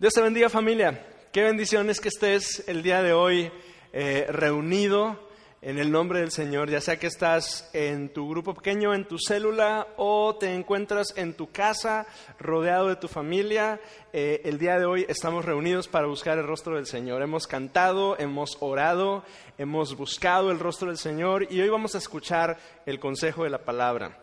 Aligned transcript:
Dios 0.00 0.14
te 0.14 0.22
bendiga 0.22 0.48
familia. 0.48 1.06
Qué 1.30 1.42
bendición 1.42 1.90
es 1.90 2.00
que 2.00 2.08
estés 2.08 2.66
el 2.66 2.82
día 2.82 3.02
de 3.02 3.12
hoy 3.12 3.52
eh, 3.92 4.26
reunido 4.30 5.28
en 5.60 5.78
el 5.78 5.92
nombre 5.92 6.20
del 6.20 6.30
Señor, 6.30 6.70
ya 6.70 6.80
sea 6.80 6.98
que 6.98 7.06
estás 7.06 7.68
en 7.74 8.10
tu 8.10 8.26
grupo 8.30 8.54
pequeño, 8.54 8.94
en 8.94 9.06
tu 9.06 9.18
célula 9.18 9.88
o 9.98 10.36
te 10.36 10.54
encuentras 10.54 11.12
en 11.18 11.34
tu 11.34 11.50
casa 11.50 12.06
rodeado 12.38 12.88
de 12.88 12.96
tu 12.96 13.08
familia. 13.08 13.78
Eh, 14.14 14.40
el 14.46 14.56
día 14.56 14.78
de 14.78 14.86
hoy 14.86 15.04
estamos 15.06 15.44
reunidos 15.44 15.86
para 15.86 16.06
buscar 16.06 16.38
el 16.38 16.46
rostro 16.46 16.76
del 16.76 16.86
Señor. 16.86 17.20
Hemos 17.20 17.46
cantado, 17.46 18.18
hemos 18.18 18.56
orado, 18.60 19.22
hemos 19.58 19.94
buscado 19.98 20.50
el 20.50 20.60
rostro 20.60 20.88
del 20.88 20.96
Señor 20.96 21.46
y 21.52 21.60
hoy 21.60 21.68
vamos 21.68 21.94
a 21.94 21.98
escuchar 21.98 22.56
el 22.86 22.98
consejo 22.98 23.44
de 23.44 23.50
la 23.50 23.66
palabra. 23.66 24.18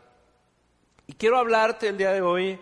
Y 1.06 1.14
quiero 1.14 1.38
hablarte 1.38 1.88
el 1.88 2.00
día 2.00 2.14
de 2.14 2.24
hoy 2.24 2.60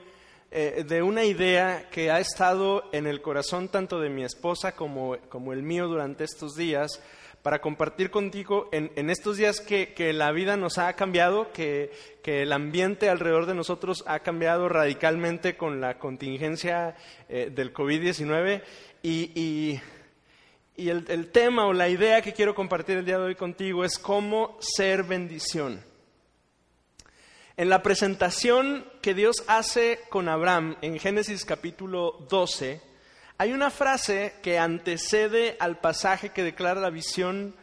eh, 0.51 0.85
de 0.87 1.01
una 1.01 1.25
idea 1.25 1.89
que 1.89 2.11
ha 2.11 2.19
estado 2.19 2.83
en 2.91 3.07
el 3.07 3.21
corazón 3.21 3.67
tanto 3.67 3.99
de 3.99 4.09
mi 4.09 4.23
esposa 4.23 4.73
como, 4.73 5.17
como 5.29 5.53
el 5.53 5.63
mío 5.63 5.87
durante 5.87 6.23
estos 6.23 6.55
días, 6.55 7.01
para 7.45 7.61
compartir 7.61 8.09
contigo 8.09 8.69
en, 8.71 9.09
estos 9.11 9.37
días 9.37 9.61
que, 9.61 9.93
que, 9.93 10.13
la 10.13 10.31
vida 10.31 10.57
nos 10.57 10.79
ha 10.79 10.93
cambiado, 10.93 11.51
que, 11.51 11.91
que, 12.23 12.41
el 12.41 12.51
ambiente 12.51 13.07
alrededor 13.07 13.45
de 13.45 13.53
nosotros 13.53 14.03
ha 14.07 14.21
cambiado 14.21 14.67
radicalmente 14.67 15.55
con 15.55 15.79
la 15.79 15.99
contingencia 15.99 16.95
eh, 17.29 17.51
del 17.53 17.71
COVID-19 17.71 18.63
y, 19.03 19.31
y, 19.39 19.81
y 20.75 20.89
el, 20.89 21.05
el 21.07 21.31
tema 21.31 21.67
o 21.67 21.73
la 21.73 21.87
idea 21.87 22.23
que 22.23 22.33
quiero 22.33 22.55
compartir 22.55 22.97
el 22.97 23.05
día 23.05 23.19
de 23.19 23.25
hoy 23.25 23.35
contigo 23.35 23.85
es 23.85 23.99
cómo 23.99 24.57
ser 24.59 25.03
bendición. 25.03 25.83
En 27.57 27.69
la 27.69 27.81
presentación 27.81 28.85
que 29.01 29.13
Dios 29.13 29.45
hace 29.47 30.01
con 30.09 30.27
Abraham 30.27 30.75
en 30.81 30.99
Génesis 30.99 31.45
capítulo 31.45 32.25
12, 32.29 32.81
hay 33.37 33.53
una 33.53 33.69
frase 33.69 34.33
que 34.43 34.59
antecede 34.59 35.55
al 35.61 35.79
pasaje 35.79 36.31
que 36.31 36.43
declara 36.43 36.81
la 36.81 36.89
visión 36.89 37.55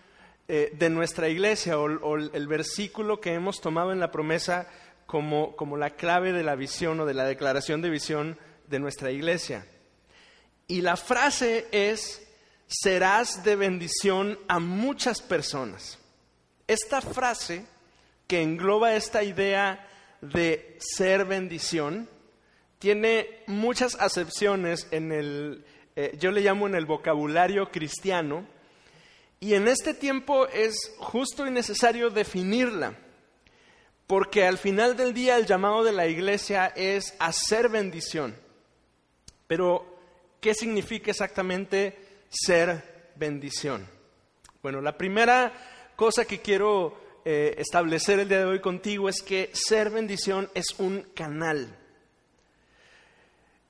eh, 0.48 0.72
de 0.72 0.88
nuestra 0.88 1.28
iglesia 1.28 1.78
o, 1.78 2.16
el 2.16 2.48
versículo 2.48 3.20
que 3.20 3.34
hemos 3.34 3.60
tomado 3.60 3.92
en 3.92 4.00
la 4.00 4.10
promesa 4.10 4.66
como, 5.04 5.54
como 5.56 5.76
la 5.76 5.90
clave 5.90 6.32
de 6.32 6.42
la 6.42 6.54
visión 6.54 6.98
o 7.00 7.04
de 7.04 7.12
la 7.12 7.26
declaración 7.26 7.82
de 7.82 7.90
visión 7.90 8.38
de 8.68 8.78
nuestra 8.78 9.10
iglesia. 9.10 9.66
Y 10.68 10.80
la 10.80 10.96
frase 10.96 11.66
es, 11.70 12.26
serás 12.66 13.44
de 13.44 13.56
bendición 13.56 14.38
a 14.48 14.58
muchas 14.58 15.20
personas. 15.20 15.98
Esta 16.66 17.02
frase 17.02 17.66
que 18.26 18.42
engloba 18.42 18.94
esta 18.94 19.22
idea 19.22 19.88
de 20.20 20.76
ser 20.78 21.24
bendición 21.24 22.08
tiene 22.78 23.44
muchas 23.46 23.94
acepciones 24.00 24.88
en 24.90 25.12
el, 25.12 25.64
eh, 25.94 26.16
yo 26.18 26.32
le 26.32 26.40
llamo 26.40 26.66
en 26.66 26.74
el 26.74 26.84
vocabulario 26.84 27.70
cristiano, 27.70 28.44
y 29.38 29.54
en 29.54 29.66
este 29.66 29.92
tiempo 29.94 30.46
es 30.48 30.92
justo 30.98 31.46
y 31.46 31.50
necesario 31.50 32.10
definirla, 32.10 32.94
porque 34.06 34.46
al 34.46 34.58
final 34.58 34.96
del 34.96 35.14
día 35.14 35.36
el 35.36 35.46
llamado 35.46 35.82
de 35.84 35.92
la 35.92 36.06
iglesia 36.06 36.72
es 36.76 37.14
hacer 37.18 37.68
bendición. 37.68 38.36
Pero, 39.46 39.98
¿qué 40.40 40.54
significa 40.54 41.10
exactamente 41.10 41.98
ser 42.28 43.10
bendición? 43.16 43.86
Bueno, 44.62 44.80
la 44.80 44.96
primera 44.96 45.52
cosa 45.96 46.24
que 46.24 46.40
quiero 46.40 47.01
eh, 47.24 47.54
establecer 47.58 48.18
el 48.18 48.28
día 48.28 48.38
de 48.38 48.46
hoy 48.46 48.60
contigo 48.60 49.08
es 49.08 49.22
que 49.22 49.50
ser 49.52 49.90
bendición 49.90 50.50
es 50.54 50.66
un 50.78 51.02
canal. 51.14 51.78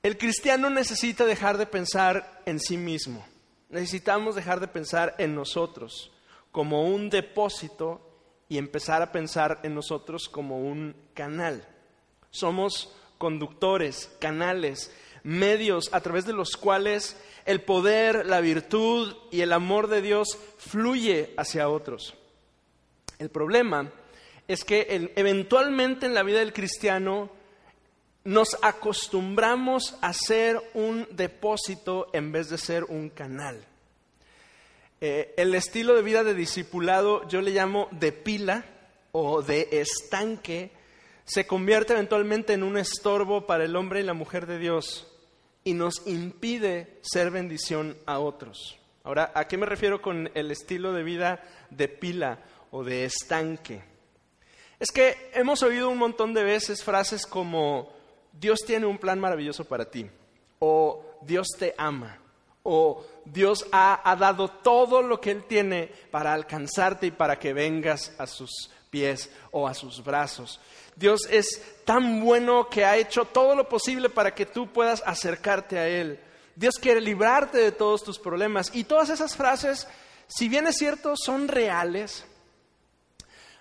El 0.01 0.17
cristiano 0.17 0.69
necesita 0.69 1.25
dejar 1.25 1.57
de 1.57 1.65
pensar 1.65 2.41
en 2.45 2.59
sí 2.59 2.77
mismo. 2.77 3.25
Necesitamos 3.69 4.35
dejar 4.35 4.59
de 4.59 4.67
pensar 4.67 5.15
en 5.17 5.35
nosotros 5.35 6.11
como 6.51 6.87
un 6.87 7.09
depósito 7.09 8.01
y 8.49 8.57
empezar 8.57 9.01
a 9.01 9.11
pensar 9.11 9.59
en 9.63 9.73
nosotros 9.73 10.29
como 10.29 10.59
un 10.59 10.95
canal. 11.13 11.67
Somos 12.29 12.93
conductores, 13.17 14.11
canales, 14.19 14.91
medios 15.23 15.89
a 15.93 16.01
través 16.01 16.25
de 16.25 16.33
los 16.33 16.57
cuales 16.57 17.17
el 17.45 17.61
poder, 17.61 18.25
la 18.25 18.41
virtud 18.41 19.15
y 19.31 19.41
el 19.41 19.53
amor 19.53 19.87
de 19.87 20.01
Dios 20.01 20.37
fluye 20.57 21.33
hacia 21.37 21.69
otros. 21.69 22.15
El 23.23 23.29
problema 23.29 23.89
es 24.49 24.65
que 24.65 25.09
eventualmente 25.15 26.05
en 26.05 26.13
la 26.13 26.23
vida 26.23 26.39
del 26.39 26.51
cristiano 26.51 27.29
nos 28.25 28.57
acostumbramos 28.61 29.97
a 30.01 30.11
ser 30.11 30.59
un 30.73 31.07
depósito 31.11 32.09
en 32.11 32.33
vez 32.33 32.49
de 32.49 32.57
ser 32.57 32.83
un 32.83 33.07
canal. 33.07 33.63
Eh, 34.99 35.33
el 35.37 35.55
estilo 35.55 35.95
de 35.95 36.01
vida 36.01 36.25
de 36.25 36.33
discipulado 36.33 37.25
yo 37.29 37.39
le 37.39 37.51
llamo 37.51 37.87
de 37.91 38.11
pila 38.11 38.65
o 39.13 39.41
de 39.41 39.69
estanque, 39.71 40.71
se 41.23 41.47
convierte 41.47 41.93
eventualmente 41.93 42.51
en 42.51 42.63
un 42.63 42.75
estorbo 42.75 43.47
para 43.47 43.63
el 43.63 43.77
hombre 43.77 44.01
y 44.01 44.03
la 44.03 44.13
mujer 44.13 44.47
de 44.47 44.59
Dios 44.59 45.07
y 45.63 45.75
nos 45.75 46.05
impide 46.07 46.99
ser 47.03 47.31
bendición 47.31 47.95
a 48.05 48.19
otros. 48.19 48.77
Ahora, 49.05 49.31
¿a 49.33 49.47
qué 49.47 49.55
me 49.55 49.65
refiero 49.65 50.01
con 50.01 50.29
el 50.33 50.51
estilo 50.51 50.91
de 50.91 51.03
vida 51.03 51.41
de 51.69 51.87
pila 51.87 52.39
o 52.73 52.83
de 52.83 53.05
estanque. 53.05 53.83
Es 54.79 54.91
que 54.91 55.29
hemos 55.33 55.61
oído 55.61 55.89
un 55.89 55.97
montón 55.99 56.33
de 56.33 56.43
veces 56.43 56.83
frases 56.83 57.25
como 57.25 57.93
Dios 58.31 58.61
tiene 58.65 58.87
un 58.87 58.97
plan 58.97 59.19
maravilloso 59.19 59.63
para 59.63 59.85
ti, 59.85 60.09
o 60.57 61.05
Dios 61.21 61.49
te 61.57 61.75
ama, 61.77 62.19
o 62.63 63.05
Dios 63.25 63.67
ha, 63.71 64.15
dado 64.19 64.49
todo 64.49 65.03
lo 65.03 65.21
que 65.21 65.29
Él 65.29 65.43
tiene 65.43 65.91
para 66.09 66.33
alcanzarte 66.33 67.07
y 67.07 67.11
para 67.11 67.37
que 67.37 67.53
vengas 67.53 68.11
a 68.17 68.25
sus 68.25 68.71
pies 68.89 69.29
o 69.51 69.67
a 69.67 69.75
sus 69.75 70.03
brazos. 70.03 70.59
Dios 70.95 71.27
es 71.29 71.61
tan 71.85 72.21
bueno 72.21 72.69
que 72.69 72.85
ha 72.85 72.97
hecho 72.97 73.25
todo 73.25 73.55
lo 73.55 73.69
posible 73.69 74.09
para 74.09 74.33
que 74.33 74.47
tú 74.47 74.73
puedas 74.73 75.03
acercarte 75.05 75.77
a 75.77 75.87
Él. 75.87 76.19
Dios 76.55 76.75
quiere 76.81 77.01
librarte 77.01 77.59
de 77.59 77.71
todos 77.71 78.03
tus 78.03 78.17
problemas. 78.17 78.71
Y 78.73 78.83
todas 78.83 79.09
esas 79.09 79.35
frases, 79.35 79.87
si 80.27 80.49
bien 80.49 80.67
es 80.67 80.77
cierto, 80.77 81.15
son 81.15 81.47
reales, 81.47 82.25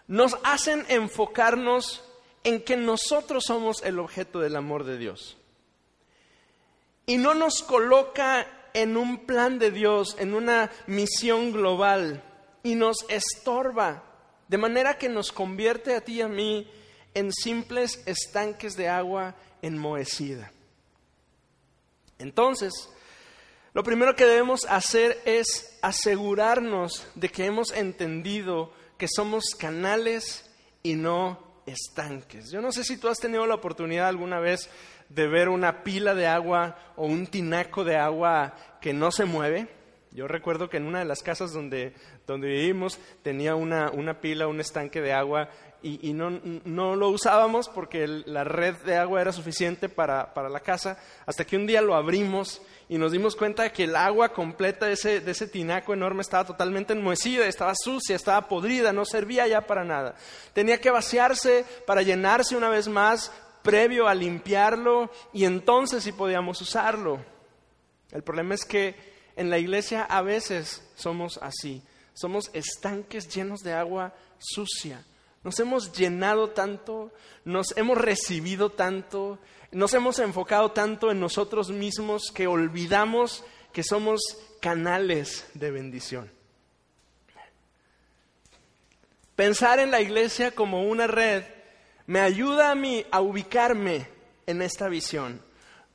nos 0.06 0.36
hacen 0.44 0.84
enfocarnos 0.88 2.04
en 2.44 2.62
que 2.62 2.76
nosotros 2.76 3.44
somos 3.46 3.82
el 3.82 3.98
objeto 3.98 4.40
del 4.40 4.56
amor 4.56 4.84
de 4.84 4.98
Dios. 4.98 5.36
Y 7.06 7.16
no 7.16 7.34
nos 7.34 7.62
coloca 7.62 8.46
en 8.74 8.96
un 8.96 9.26
plan 9.26 9.58
de 9.58 9.70
Dios, 9.70 10.16
en 10.18 10.34
una 10.34 10.70
misión 10.86 11.52
global, 11.52 12.22
y 12.62 12.74
nos 12.74 13.04
estorba, 13.08 14.04
de 14.48 14.58
manera 14.58 14.98
que 14.98 15.08
nos 15.08 15.32
convierte 15.32 15.94
a 15.94 16.00
ti 16.00 16.14
y 16.14 16.22
a 16.22 16.28
mí 16.28 16.70
en 17.14 17.32
simples 17.32 18.02
estanques 18.06 18.76
de 18.76 18.88
agua 18.88 19.34
enmohecida. 19.62 20.52
Entonces, 22.18 22.88
lo 23.74 23.82
primero 23.82 24.14
que 24.14 24.26
debemos 24.26 24.64
hacer 24.66 25.20
es 25.24 25.78
asegurarnos 25.82 27.06
de 27.14 27.28
que 27.28 27.46
hemos 27.46 27.72
entendido 27.72 28.72
que 29.02 29.08
somos 29.08 29.56
canales 29.58 30.48
y 30.84 30.94
no 30.94 31.36
estanques. 31.66 32.52
Yo 32.52 32.60
no 32.60 32.70
sé 32.70 32.84
si 32.84 32.98
tú 32.98 33.08
has 33.08 33.18
tenido 33.18 33.44
la 33.46 33.56
oportunidad 33.56 34.06
alguna 34.06 34.38
vez 34.38 34.70
de 35.08 35.26
ver 35.26 35.48
una 35.48 35.82
pila 35.82 36.14
de 36.14 36.28
agua 36.28 36.76
o 36.94 37.06
un 37.06 37.26
tinaco 37.26 37.82
de 37.82 37.96
agua 37.96 38.54
que 38.80 38.92
no 38.92 39.10
se 39.10 39.24
mueve. 39.24 39.66
Yo 40.12 40.28
recuerdo 40.28 40.70
que 40.70 40.76
en 40.76 40.86
una 40.86 41.00
de 41.00 41.04
las 41.04 41.24
casas 41.24 41.52
donde, 41.52 41.94
donde 42.28 42.46
vivimos 42.46 43.00
tenía 43.24 43.56
una, 43.56 43.90
una 43.90 44.20
pila, 44.20 44.46
un 44.46 44.60
estanque 44.60 45.00
de 45.00 45.12
agua 45.12 45.48
y, 45.82 46.12
no, 46.12 46.96
lo 46.96 47.08
usábamos 47.08 47.68
porque 47.68 48.06
la 48.06 48.44
red 48.44 48.76
de 48.84 48.96
agua 48.96 49.20
era 49.20 49.32
suficiente 49.32 49.88
para, 49.88 50.32
para, 50.32 50.48
la 50.48 50.60
casa, 50.60 50.96
hasta 51.26 51.44
que 51.44 51.56
un 51.56 51.66
día 51.66 51.82
lo 51.82 51.94
abrimos 51.94 52.62
y 52.88 52.98
nos 52.98 53.10
dimos 53.10 53.34
cuenta 53.34 53.64
de 53.64 53.72
que 53.72 53.84
el 53.84 53.96
agua 53.96 54.32
completa 54.32 54.86
de 54.86 54.92
ese, 54.92 55.20
de 55.20 55.30
ese 55.32 55.48
tinaco 55.48 55.92
enorme 55.92 56.22
estaba 56.22 56.44
totalmente 56.44 56.92
enmohecida, 56.92 57.46
estaba 57.46 57.74
sucia, 57.74 58.14
estaba 58.14 58.48
podrida, 58.48 58.92
no 58.92 59.04
servía 59.04 59.46
ya 59.48 59.66
para 59.66 59.84
nada. 59.84 60.14
Tenía 60.52 60.80
que 60.80 60.90
vaciarse 60.90 61.64
para 61.86 62.02
llenarse 62.02 62.56
una 62.56 62.68
vez 62.68 62.86
más 62.86 63.32
previo 63.62 64.06
a 64.06 64.14
limpiarlo 64.14 65.10
y 65.32 65.44
entonces 65.44 66.04
sí 66.04 66.12
podíamos 66.12 66.60
usarlo. 66.60 67.24
El 68.12 68.22
problema 68.22 68.54
es 68.54 68.64
que 68.64 68.94
en 69.34 69.50
la 69.50 69.58
iglesia 69.58 70.04
a 70.04 70.22
veces 70.22 70.88
somos 70.94 71.38
así, 71.42 71.82
somos 72.14 72.50
estanques 72.52 73.34
llenos 73.34 73.60
de 73.60 73.72
agua 73.72 74.14
sucia 74.38 75.04
nos 75.44 75.58
hemos 75.58 75.92
llenado 75.92 76.50
tanto, 76.50 77.12
nos 77.44 77.76
hemos 77.76 77.98
recibido 77.98 78.70
tanto, 78.70 79.38
nos 79.72 79.92
hemos 79.94 80.18
enfocado 80.18 80.72
tanto 80.72 81.10
en 81.10 81.18
nosotros 81.18 81.70
mismos 81.70 82.30
que 82.32 82.46
olvidamos 82.46 83.44
que 83.72 83.82
somos 83.82 84.20
canales 84.60 85.46
de 85.54 85.70
bendición. 85.70 86.30
Pensar 89.34 89.80
en 89.80 89.90
la 89.90 90.00
iglesia 90.00 90.52
como 90.52 90.84
una 90.84 91.06
red 91.06 91.44
me 92.06 92.20
ayuda 92.20 92.70
a 92.70 92.74
mí 92.74 93.04
a 93.10 93.20
ubicarme 93.20 94.08
en 94.46 94.62
esta 94.62 94.88
visión. 94.88 95.42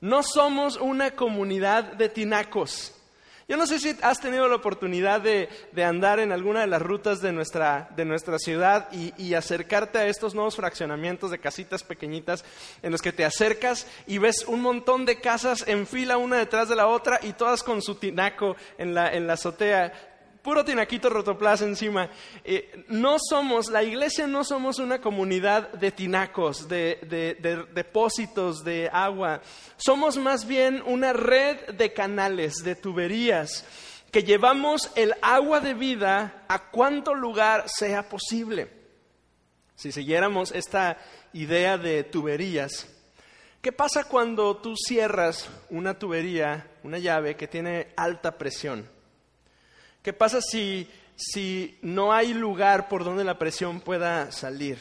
No 0.02 0.24
somos 0.24 0.78
una 0.78 1.12
comunidad 1.12 1.94
de 1.94 2.10
tinacos. 2.10 2.94
Yo 3.50 3.56
no 3.56 3.66
sé 3.66 3.80
si 3.80 3.96
has 4.02 4.20
tenido 4.20 4.46
la 4.50 4.58
oportunidad 4.58 5.22
de, 5.22 5.48
andar 5.82 6.20
en 6.20 6.34
alguna 6.34 6.62
de 6.62 6.68
las 6.68 6.82
rutas 6.82 7.22
de 7.22 7.32
nuestra, 7.32 7.90
de 7.96 8.04
nuestra 8.04 8.40
ciudad 8.40 8.90
y, 8.92 9.14
y, 9.18 9.36
acercarte 9.36 10.00
a 10.00 10.08
estos 10.08 10.36
nuevos 10.36 10.58
fraccionamientos 10.58 11.32
de 11.32 11.40
casitas 11.40 11.82
pequeñitas 11.82 12.44
en 12.84 12.92
los 12.92 13.02
que 13.02 13.14
te 13.14 13.24
acercas 13.24 13.88
y 14.06 14.18
ves 14.18 14.44
un 14.48 14.62
montón 14.62 15.06
de 15.06 15.22
casas 15.22 15.64
en 15.66 15.88
fila 15.88 16.18
una 16.18 16.36
detrás 16.36 16.68
de 16.68 16.76
la 16.76 16.88
otra 16.88 17.22
y 17.24 17.32
todas 17.32 17.64
con 17.64 17.82
su 17.82 17.96
tinaco 17.96 18.58
en 18.78 18.94
la, 18.94 19.14
en 19.14 19.28
la 19.28 19.34
azotea 19.34 20.17
puro 20.48 20.64
tinaquito 20.64 21.10
rotoplas 21.10 21.62
encima. 21.62 22.10
Eh, 22.46 22.86
no 22.88 23.18
somos, 23.20 23.70
la 23.70 23.84
iglesia 23.84 24.28
no 24.28 24.46
somos 24.46 24.80
una 24.80 25.02
comunidad 25.02 25.74
de 25.74 25.92
tinacos, 25.92 26.70
de, 26.70 27.68
depósitos 27.74 28.64
de 28.64 28.90
agua. 28.90 29.42
Somos 29.76 30.16
más 30.16 30.48
bien 30.48 30.82
una 30.86 31.12
red 31.12 31.74
de 31.74 31.92
canales, 31.92 32.64
de 32.64 32.78
tuberías, 32.78 33.66
que 34.10 34.24
llevamos 34.24 34.90
el 34.96 35.16
agua 35.22 35.60
de 35.60 35.74
vida 35.74 36.46
a 36.48 36.72
cuanto 36.72 37.14
lugar 37.14 37.66
sea 37.68 38.08
posible. 38.08 38.70
Si 39.76 39.92
siguiéramos 39.92 40.54
esta 40.54 40.98
idea 41.34 41.78
de 41.78 42.06
tuberías, 42.06 42.88
¿qué 43.62 43.74
pasa 43.74 44.06
cuando 44.06 44.56
tú 44.56 44.78
cierras 44.78 45.50
una 45.70 46.00
tubería, 46.00 46.72
una 46.84 47.00
llave 47.00 47.36
que 47.36 47.50
tiene 47.50 47.90
alta 47.98 48.38
presión? 48.38 48.96
¿Qué 50.08 50.14
pasa 50.14 50.40
si, 50.40 50.88
si 51.18 51.78
no 51.82 52.14
hay 52.14 52.34
lugar 52.34 52.88
por 52.88 53.04
donde 53.04 53.26
la 53.26 53.38
presión 53.38 53.82
pueda 53.82 54.32
salir? 54.32 54.78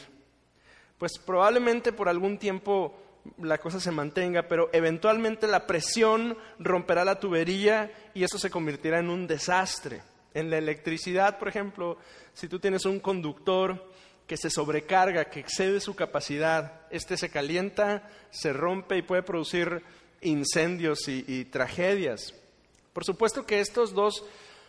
Pues 0.97 1.17
probablemente 1.17 1.91
por 1.91 2.07
algún 2.07 2.37
tiempo 2.37 2.97
la 3.41 3.57
cosa 3.57 3.81
se 3.81 3.91
mantenga, 3.91 4.43
pero 4.43 4.69
eventualmente 4.71 5.45
la 5.45 5.67
presión 5.67 6.37
romperá 6.59 7.03
la 7.03 7.19
tubería 7.19 7.91
y 8.13 8.23
eso 8.23 8.39
se 8.39 8.49
convertirá 8.49 8.99
en 8.99 9.09
un 9.09 9.27
desastre. 9.27 10.01
En 10.33 10.49
la 10.49 10.59
electricidad, 10.59 11.37
por 11.39 11.49
ejemplo, 11.49 11.97
si 12.33 12.47
tú 12.47 12.59
tienes 12.59 12.85
un 12.85 13.01
conductor 13.01 13.91
que 14.27 14.37
se 14.37 14.49
sobrecarga, 14.49 15.25
que 15.25 15.41
excede 15.41 15.81
su 15.81 15.93
capacidad, 15.93 16.83
este 16.89 17.17
se 17.17 17.29
calienta, 17.29 18.09
se 18.31 18.53
rompe 18.53 18.95
y 18.95 19.01
puede 19.01 19.23
producir 19.23 19.83
incendios 20.21 21.09
y, 21.09 21.25
y 21.27 21.43
tragedias. 21.43 22.33
Por 22.93 23.03
supuesto 23.03 23.45
que 23.45 23.59
estos 23.59 23.93
dos 23.93 24.23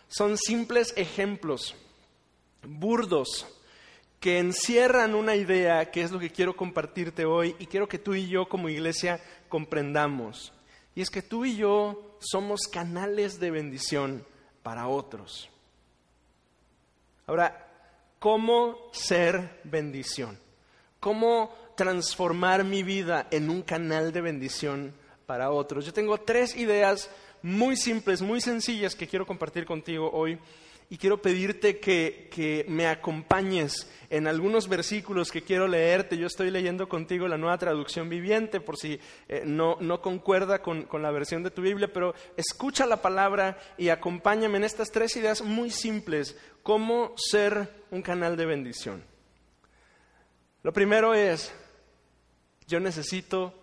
son 0.09 0.37
simples 0.37 0.93
ejemplos 0.97 1.75
burdos 2.63 3.47
que 4.19 4.39
encierran 4.39 5.15
una 5.15 5.35
idea 5.35 5.91
que 5.91 6.01
es 6.01 6.11
lo 6.11 6.19
que 6.19 6.31
quiero 6.31 6.55
compartirte 6.55 7.25
hoy 7.25 7.55
y 7.57 7.67
quiero 7.67 7.87
que 7.87 7.99
tú 7.99 8.13
y 8.13 8.27
yo 8.27 8.49
como 8.49 8.67
iglesia 8.67 9.21
comprendamos. 9.47 10.51
Y 10.93 11.01
es 11.01 11.09
que 11.09 11.21
tú 11.21 11.45
y 11.45 11.55
yo 11.55 12.17
somos 12.19 12.67
canales 12.67 13.39
de 13.39 13.51
bendición 13.51 14.25
para 14.61 14.87
otros. 14.87 15.49
Ahora, 17.27 17.67
¿cómo 18.19 18.89
ser 18.91 19.61
bendición? 19.63 20.37
¿Cómo 20.99 21.55
transformar 21.77 22.65
mi 22.65 22.83
vida 22.83 23.27
en 23.31 23.49
un 23.49 23.61
canal 23.61 24.11
de 24.11 24.19
bendición 24.19 24.93
para 25.25 25.51
otros? 25.51 25.85
Yo 25.85 25.93
tengo 25.93 26.17
tres 26.17 26.57
ideas 26.57 27.09
muy 27.41 27.75
simples, 27.75 28.21
muy 28.21 28.41
sencillas 28.41 28.95
que 28.95 29.07
quiero 29.07 29.25
compartir 29.25 29.65
contigo 29.65 30.09
hoy 30.11 30.37
y 30.91 30.97
quiero 30.97 31.21
pedirte 31.21 31.79
que, 31.79 32.65
me 32.67 32.87
acompañes 32.87 33.87
en 34.09 34.27
algunos 34.27 34.67
versículos 34.67 35.31
que 35.31 35.43
quiero 35.43 35.67
leerte. 35.67 36.17
Yo 36.17 36.25
estoy 36.25 36.49
leyendo 36.49 36.89
contigo 36.89 37.27
la 37.27 37.37
nueva 37.37 37.59
traducción 37.59 38.09
viviente 38.09 38.59
por 38.59 38.75
si 38.75 38.99
eh, 39.27 39.43
no, 39.45 39.77
concuerda 40.01 40.63
con, 40.63 40.83
con, 40.83 41.03
la 41.03 41.11
versión 41.11 41.43
de 41.43 41.51
tu 41.51 41.61
Biblia, 41.61 41.91
pero 41.93 42.15
escucha 42.35 42.87
la 42.87 43.01
palabra 43.01 43.59
y 43.77 43.89
acompáñame 43.89 44.57
en 44.57 44.63
estas 44.63 44.89
tres 44.89 45.15
ideas 45.15 45.43
muy 45.43 45.69
simples, 45.69 46.35
cómo 46.63 47.13
ser 47.17 47.69
un 47.91 48.01
canal 48.01 48.35
de 48.35 48.47
bendición. 48.47 49.03
Lo 50.63 50.73
primero 50.73 51.13
es, 51.13 51.53
yo 52.67 52.79
necesito 52.79 53.53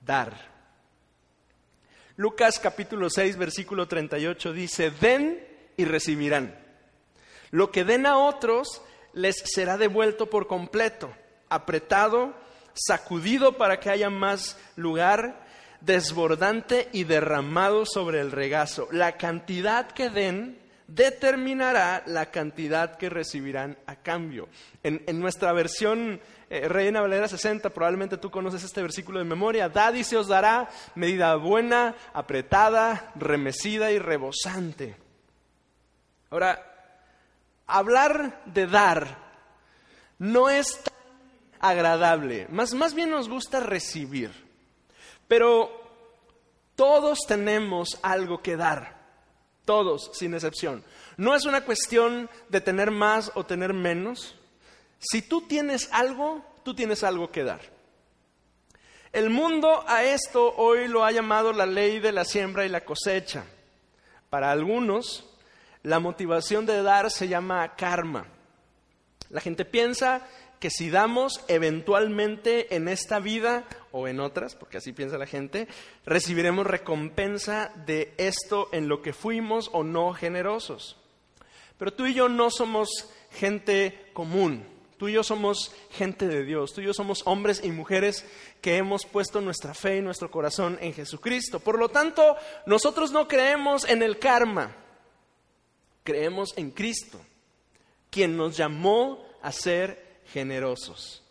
dar. 0.00 0.53
Lucas 2.16 2.60
capítulo 2.60 3.10
6, 3.10 3.36
versículo 3.36 3.88
38 3.88 4.52
dice, 4.52 4.90
den 4.90 5.44
y 5.76 5.84
recibirán. 5.84 6.56
Lo 7.50 7.72
que 7.72 7.84
den 7.84 8.06
a 8.06 8.18
otros 8.18 8.82
les 9.14 9.36
será 9.44 9.76
devuelto 9.78 10.30
por 10.30 10.46
completo, 10.46 11.12
apretado, 11.48 12.34
sacudido 12.72 13.56
para 13.56 13.80
que 13.80 13.90
haya 13.90 14.10
más 14.10 14.56
lugar, 14.76 15.44
desbordante 15.80 16.88
y 16.92 17.02
derramado 17.02 17.84
sobre 17.84 18.20
el 18.20 18.30
regazo. 18.30 18.86
La 18.92 19.16
cantidad 19.16 19.90
que 19.90 20.08
den 20.08 20.63
determinará 20.86 22.02
la 22.06 22.30
cantidad 22.30 22.96
que 22.96 23.08
recibirán 23.08 23.78
a 23.86 23.96
cambio. 23.96 24.48
En, 24.82 25.02
nuestra 25.20 25.52
versión 25.52 26.20
eh, 26.50 26.68
Reina 26.68 27.00
Valera 27.00 27.28
60, 27.28 27.70
probablemente 27.70 28.18
tú 28.18 28.30
conoces 28.30 28.64
este 28.64 28.82
versículo 28.82 29.18
de 29.18 29.24
memoria, 29.24 29.68
dad 29.68 29.94
y 29.94 30.04
se 30.04 30.16
os 30.16 30.28
dará 30.28 30.68
medida 30.94 31.34
buena, 31.36 31.94
apretada, 32.12 33.12
remecida 33.14 33.90
y 33.92 33.98
rebosante. 33.98 34.96
Ahora, 36.30 36.60
hablar 37.66 38.42
de 38.46 38.66
dar 38.66 39.18
no 40.18 40.50
es 40.50 40.82
tan 40.82 40.94
agradable, 41.60 42.46
más, 42.50 42.74
más 42.74 42.94
bien 42.94 43.10
nos 43.10 43.28
gusta 43.28 43.60
recibir, 43.60 44.30
pero 45.26 45.70
todos 46.76 47.20
tenemos 47.26 47.98
algo 48.02 48.42
que 48.42 48.56
dar. 48.56 49.03
Todos, 49.64 50.10
sin 50.12 50.34
excepción. 50.34 50.84
No 51.16 51.34
es 51.34 51.44
una 51.46 51.64
cuestión 51.64 52.28
de 52.48 52.60
tener 52.60 52.90
más 52.90 53.32
o 53.34 53.44
tener 53.44 53.72
menos. 53.72 54.36
Si 54.98 55.22
tú 55.22 55.42
tienes 55.42 55.88
algo, 55.92 56.44
tú 56.64 56.74
tienes 56.74 57.02
algo 57.02 57.30
que 57.30 57.44
dar. 57.44 57.60
El 59.12 59.30
mundo 59.30 59.84
a 59.86 60.02
esto 60.02 60.54
hoy 60.56 60.88
lo 60.88 61.04
ha 61.04 61.12
llamado 61.12 61.52
la 61.52 61.66
ley 61.66 62.00
de 62.00 62.12
la 62.12 62.24
siembra 62.24 62.66
y 62.66 62.68
la 62.68 62.84
cosecha. 62.84 63.44
Para 64.28 64.50
algunos, 64.50 65.24
la 65.84 66.00
motivación 66.00 66.66
de 66.66 66.82
dar 66.82 67.10
se 67.10 67.28
llama 67.28 67.76
karma. 67.76 68.26
La 69.30 69.40
gente 69.40 69.64
piensa 69.64 70.26
que 70.64 70.70
si 70.70 70.88
damos 70.88 71.44
eventualmente 71.48 72.74
en 72.74 72.88
esta 72.88 73.18
vida 73.18 73.64
o 73.92 74.08
en 74.08 74.18
otras, 74.18 74.54
porque 74.54 74.78
así 74.78 74.94
piensa 74.94 75.18
la 75.18 75.26
gente, 75.26 75.68
recibiremos 76.06 76.66
recompensa 76.66 77.70
de 77.84 78.14
esto 78.16 78.70
en 78.72 78.88
lo 78.88 79.02
que 79.02 79.12
fuimos 79.12 79.68
o 79.74 79.84
no 79.84 80.14
generosos. 80.14 80.96
Pero 81.76 81.92
tú 81.92 82.06
y 82.06 82.14
yo 82.14 82.30
no 82.30 82.48
somos 82.48 82.88
gente 83.30 84.08
común, 84.14 84.66
tú 84.96 85.08
y 85.08 85.12
yo 85.12 85.22
somos 85.22 85.70
gente 85.90 86.26
de 86.28 86.44
Dios, 86.44 86.72
tú 86.72 86.80
y 86.80 86.86
yo 86.86 86.94
somos 86.94 87.20
hombres 87.26 87.60
y 87.62 87.70
mujeres 87.70 88.24
que 88.62 88.78
hemos 88.78 89.04
puesto 89.04 89.42
nuestra 89.42 89.74
fe 89.74 89.98
y 89.98 90.00
nuestro 90.00 90.30
corazón 90.30 90.78
en 90.80 90.94
Jesucristo. 90.94 91.60
Por 91.60 91.78
lo 91.78 91.90
tanto, 91.90 92.38
nosotros 92.64 93.12
no 93.12 93.28
creemos 93.28 93.86
en 93.86 94.02
el 94.02 94.18
karma, 94.18 94.74
creemos 96.04 96.56
en 96.56 96.70
Cristo, 96.70 97.20
quien 98.08 98.34
nos 98.38 98.56
llamó 98.56 99.26
a 99.42 99.52
ser 99.52 100.03
generosos. 100.26 101.22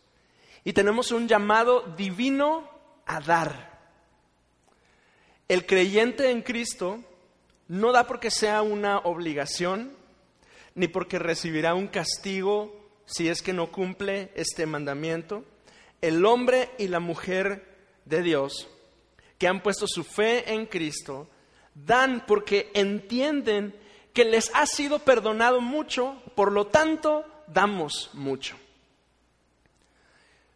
Y 0.63 0.73
tenemos 0.73 1.11
un 1.11 1.27
llamado 1.27 1.81
divino 1.97 2.69
a 3.05 3.19
dar. 3.19 3.73
El 5.47 5.65
creyente 5.65 6.31
en 6.31 6.41
Cristo 6.41 6.99
no 7.67 7.91
da 7.91 8.07
porque 8.07 8.31
sea 8.31 8.61
una 8.61 8.99
obligación, 8.99 9.91
ni 10.75 10.87
porque 10.87 11.19
recibirá 11.19 11.73
un 11.73 11.87
castigo 11.87 12.75
si 13.05 13.29
es 13.29 13.41
que 13.41 13.53
no 13.53 13.71
cumple 13.71 14.31
este 14.35 14.65
mandamiento. 14.65 15.43
El 16.01 16.25
hombre 16.25 16.71
y 16.77 16.87
la 16.87 16.99
mujer 16.99 17.65
de 18.05 18.21
Dios 18.21 18.67
que 19.37 19.47
han 19.47 19.61
puesto 19.61 19.87
su 19.87 20.03
fe 20.03 20.53
en 20.53 20.65
Cristo 20.65 21.27
dan 21.75 22.25
porque 22.25 22.71
entienden 22.73 23.75
que 24.13 24.25
les 24.25 24.49
ha 24.53 24.65
sido 24.65 24.99
perdonado 24.99 25.59
mucho, 25.59 26.21
por 26.35 26.51
lo 26.51 26.67
tanto 26.67 27.25
damos 27.47 28.09
mucho. 28.13 28.55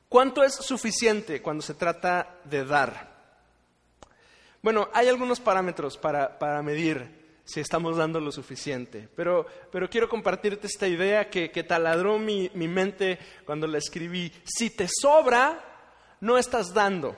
¿Cuánto 0.09 0.43
es 0.43 0.53
suficiente 0.53 1.41
cuando 1.41 1.61
se 1.61 1.73
trata 1.73 2.39
de 2.45 2.63
dar? 2.63 3.17
Bueno, 4.61 4.89
hay 4.93 5.07
algunos 5.07 5.39
parámetros 5.39 5.97
para, 5.97 6.61
medir 6.63 7.41
si 7.43 7.59
estamos 7.59 7.97
dando 7.97 8.19
lo 8.19 8.31
suficiente, 8.31 9.07
pero, 9.15 9.45
quiero 9.89 10.09
compartirte 10.09 10.67
esta 10.67 10.87
idea 10.87 11.29
que, 11.29 11.63
taladró 11.63 12.19
mi, 12.19 12.49
mi 12.53 12.67
mente 12.67 13.19
cuando 13.45 13.67
la 13.67 13.77
escribí. 13.77 14.31
Si 14.45 14.69
te 14.69 14.87
sobra, 14.87 15.63
no 16.21 16.37
estás 16.37 16.73
dando, 16.73 17.15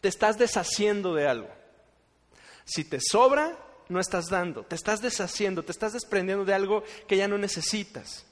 te 0.00 0.08
estás 0.08 0.38
deshaciendo 0.38 1.14
de 1.14 1.26
algo. 1.26 1.50
Si 2.64 2.84
te 2.84 3.00
sobra, 3.00 3.58
no 3.88 3.98
estás 3.98 4.28
dando, 4.28 4.62
te 4.62 4.76
estás 4.76 5.02
deshaciendo, 5.02 5.64
te 5.64 5.72
estás 5.72 5.92
desprendiendo 5.92 6.44
de 6.44 6.54
algo 6.54 6.84
que 7.08 7.16
ya 7.16 7.26
no 7.26 7.36
necesitas. 7.36 8.24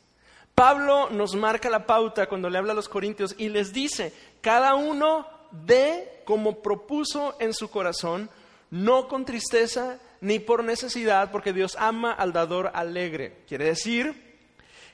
Pablo 0.58 1.08
nos 1.10 1.36
marca 1.36 1.70
la 1.70 1.86
pauta 1.86 2.26
cuando 2.26 2.50
le 2.50 2.58
habla 2.58 2.72
a 2.72 2.74
los 2.74 2.88
corintios 2.88 3.36
y 3.38 3.48
les 3.48 3.72
dice, 3.72 4.12
cada 4.40 4.74
uno 4.74 5.24
dé 5.52 6.22
como 6.24 6.62
propuso 6.62 7.36
en 7.38 7.54
su 7.54 7.70
corazón, 7.70 8.28
no 8.72 9.06
con 9.06 9.24
tristeza 9.24 10.00
ni 10.20 10.40
por 10.40 10.64
necesidad, 10.64 11.30
porque 11.30 11.52
Dios 11.52 11.76
ama 11.78 12.10
al 12.12 12.32
dador 12.32 12.72
alegre. 12.74 13.44
Quiere 13.46 13.66
decir 13.66 14.36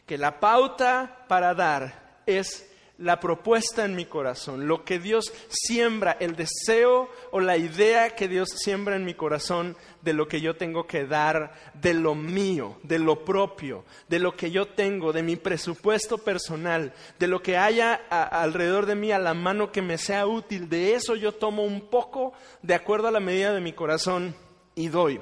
que 0.04 0.18
la 0.18 0.38
pauta 0.38 1.24
para 1.28 1.54
dar 1.54 2.18
es 2.26 2.70
la 2.98 3.18
propuesta 3.18 3.84
en 3.84 3.96
mi 3.96 4.04
corazón, 4.04 4.68
lo 4.68 4.84
que 4.84 5.00
Dios 5.00 5.32
siembra, 5.48 6.16
el 6.20 6.36
deseo 6.36 7.10
o 7.32 7.40
la 7.40 7.56
idea 7.56 8.14
que 8.14 8.28
Dios 8.28 8.50
siembra 8.54 8.94
en 8.94 9.04
mi 9.04 9.14
corazón 9.14 9.76
de 10.02 10.12
lo 10.12 10.28
que 10.28 10.40
yo 10.40 10.56
tengo 10.56 10.86
que 10.86 11.04
dar, 11.04 11.54
de 11.74 11.92
lo 11.92 12.14
mío, 12.14 12.76
de 12.84 13.00
lo 13.00 13.24
propio, 13.24 13.84
de 14.08 14.20
lo 14.20 14.36
que 14.36 14.52
yo 14.52 14.68
tengo, 14.68 15.12
de 15.12 15.24
mi 15.24 15.34
presupuesto 15.34 16.18
personal, 16.18 16.92
de 17.18 17.26
lo 17.26 17.42
que 17.42 17.56
haya 17.56 17.94
alrededor 17.94 18.86
de 18.86 18.94
mí 18.94 19.10
a 19.10 19.18
la 19.18 19.34
mano 19.34 19.72
que 19.72 19.82
me 19.82 19.98
sea 19.98 20.26
útil, 20.26 20.68
de 20.68 20.94
eso 20.94 21.16
yo 21.16 21.32
tomo 21.32 21.64
un 21.64 21.80
poco 21.88 22.32
de 22.62 22.74
acuerdo 22.74 23.08
a 23.08 23.12
la 23.12 23.20
medida 23.20 23.52
de 23.52 23.60
mi 23.60 23.72
corazón 23.72 24.36
y 24.76 24.88
doy. 24.88 25.20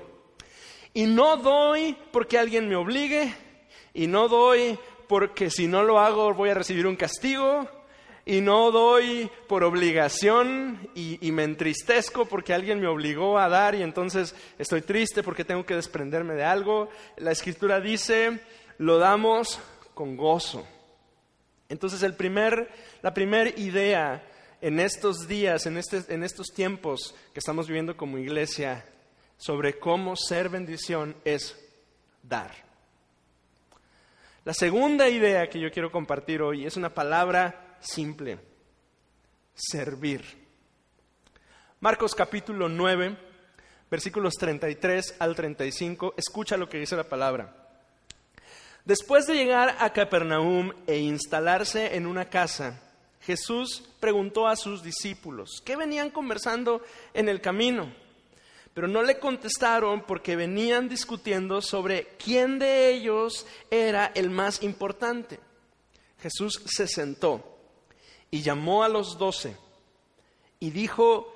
Y 0.93 1.07
no 1.07 1.38
doy 1.38 1.97
porque 2.12 2.38
alguien 2.38 2.69
me 2.69 2.76
obligue, 2.76 3.35
y 3.95 4.07
no 4.07 4.29
doy 4.29 4.79
porque 5.12 5.50
si 5.50 5.66
no 5.66 5.83
lo 5.83 6.00
hago 6.00 6.33
voy 6.33 6.49
a 6.49 6.54
recibir 6.54 6.87
un 6.87 6.97
castigo 6.97 7.69
y 8.25 8.40
no 8.40 8.71
doy 8.71 9.31
por 9.47 9.62
obligación 9.62 10.88
y, 10.95 11.31
me 11.33 11.45
entristezco 11.45 12.25
porque 12.25 12.54
alguien 12.54 12.81
me 12.81 12.87
obligó 12.87 13.38
a 13.38 13.50
dar 13.50 13.75
y 13.75 13.83
entonces 13.83 14.35
estoy 14.59 14.81
triste 14.81 15.23
porque 15.23 15.45
tengo 15.45 15.66
que 15.66 15.76
desprenderme 15.76 16.33
de 16.33 16.45
algo. 16.45 16.88
La 17.19 17.31
escritura 17.31 17.78
dice, 17.78 18.40
lo 18.78 18.97
damos 18.97 19.61
con 19.92 20.16
gozo. 20.16 20.66
Entonces 21.69 22.02
el 22.02 22.14
primer, 22.14 22.71
la 23.02 23.12
primera 23.12 23.50
idea 23.50 24.26
en 24.62 24.81
estos 24.81 25.28
días, 25.28 25.66
en, 25.66 25.76
este, 25.76 26.04
en 26.09 26.23
estos 26.23 26.47
tiempos 26.54 27.14
que 27.35 27.40
estamos 27.40 27.66
viviendo 27.66 27.99
como 27.99 28.16
iglesia, 28.16 28.87
sobre 29.37 29.78
cómo 29.78 30.16
ser 30.16 30.49
bendición 30.49 31.14
es 31.26 31.54
dar. 32.23 32.72
La 34.45 34.55
segunda 34.55 35.09
idea 35.09 35.49
que 35.49 35.61
yo 35.61 35.71
quiero 35.71 35.93
compartir 35.93 36.43
hoy 36.43 36.67
es 36.67 36.77
una 36.77 36.93
palabra 36.93 37.77
simple, 37.79 38.41
servir. 39.55 40.25
Marcos 41.79 42.13
capítulo 42.13 42.69
9, 42.69 43.17
versículos 43.89 44.35
33 44.35 45.15
al 45.21 45.37
35, 45.37 46.15
escucha 46.17 46.57
lo 46.57 46.69
que 46.69 46.79
dice 46.79 46.97
la 46.97 47.09
palabra. 47.09 47.55
Después 48.85 49.29
de 49.29 49.37
llegar 49.37 49.77
a 49.79 49.93
Capernaum 49.93 50.73
e 50.89 50.99
instalarse 50.99 51.95
en 51.95 52.09
una 52.09 52.29
casa, 52.29 52.83
Jesús 53.21 53.89
preguntó 54.01 54.49
a 54.49 54.57
sus 54.57 54.83
discípulos, 54.83 55.63
¿qué 55.65 55.77
venían 55.77 56.11
conversando 56.11 56.83
en 57.15 57.29
el 57.29 57.41
camino? 57.41 57.95
Pero 58.75 58.88
no 58.88 59.02
le 59.02 59.19
contestaron 59.19 60.02
porque 60.02 60.35
venían 60.35 60.88
discutiendo 60.88 61.61
sobre 61.61 62.09
quién 62.17 62.59
de 62.59 62.91
ellos 62.91 63.47
era 63.71 64.12
el 64.14 64.31
más 64.31 64.62
importante. 64.62 65.38
Jesús 66.21 66.62
se 66.67 66.87
sentó 66.87 67.59
y 68.31 68.41
llamó 68.43 68.83
a 68.83 68.88
los 68.88 69.19
doce 69.19 69.57
y 70.59 70.71
dijo, 70.71 71.33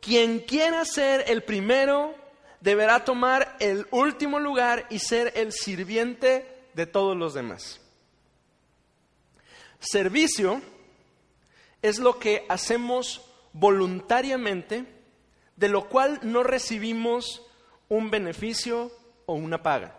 quien 0.00 0.40
quiera 0.40 0.84
ser 0.84 1.24
el 1.28 1.42
primero 1.42 2.14
deberá 2.60 3.04
tomar 3.04 3.56
el 3.60 3.86
último 3.90 4.38
lugar 4.38 4.86
y 4.88 4.98
ser 4.98 5.32
el 5.36 5.52
sirviente 5.52 6.46
de 6.74 6.86
todos 6.86 7.16
los 7.16 7.34
demás. 7.34 7.80
Servicio 9.80 10.62
es 11.82 11.98
lo 11.98 12.18
que 12.18 12.46
hacemos 12.48 13.20
voluntariamente 13.52 14.97
de 15.58 15.68
lo 15.68 15.88
cual 15.88 16.20
no 16.22 16.44
recibimos 16.44 17.42
un 17.88 18.10
beneficio 18.10 18.92
o 19.26 19.34
una 19.34 19.60
paga. 19.60 19.98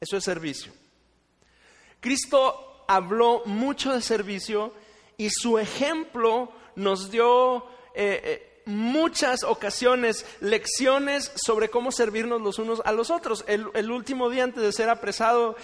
Eso 0.00 0.16
es 0.16 0.22
servicio. 0.22 0.72
Cristo 1.98 2.84
habló 2.86 3.42
mucho 3.46 3.92
de 3.92 4.00
servicio 4.00 4.74
y 5.16 5.28
su 5.30 5.58
ejemplo 5.58 6.52
nos 6.76 7.10
dio 7.10 7.66
eh, 7.94 8.20
eh, 8.24 8.51
muchas 8.64 9.42
ocasiones 9.42 10.24
lecciones 10.40 11.32
sobre 11.34 11.68
cómo 11.68 11.92
servirnos 11.92 12.40
los 12.40 12.58
unos 12.58 12.80
a 12.84 12.92
los 12.92 13.10
otros. 13.10 13.44
El, 13.46 13.90
último 13.90 14.30
día 14.30 14.44
antes 14.44 14.62
de 14.62 14.72
ser 14.72 14.88
apresado, 14.88 15.56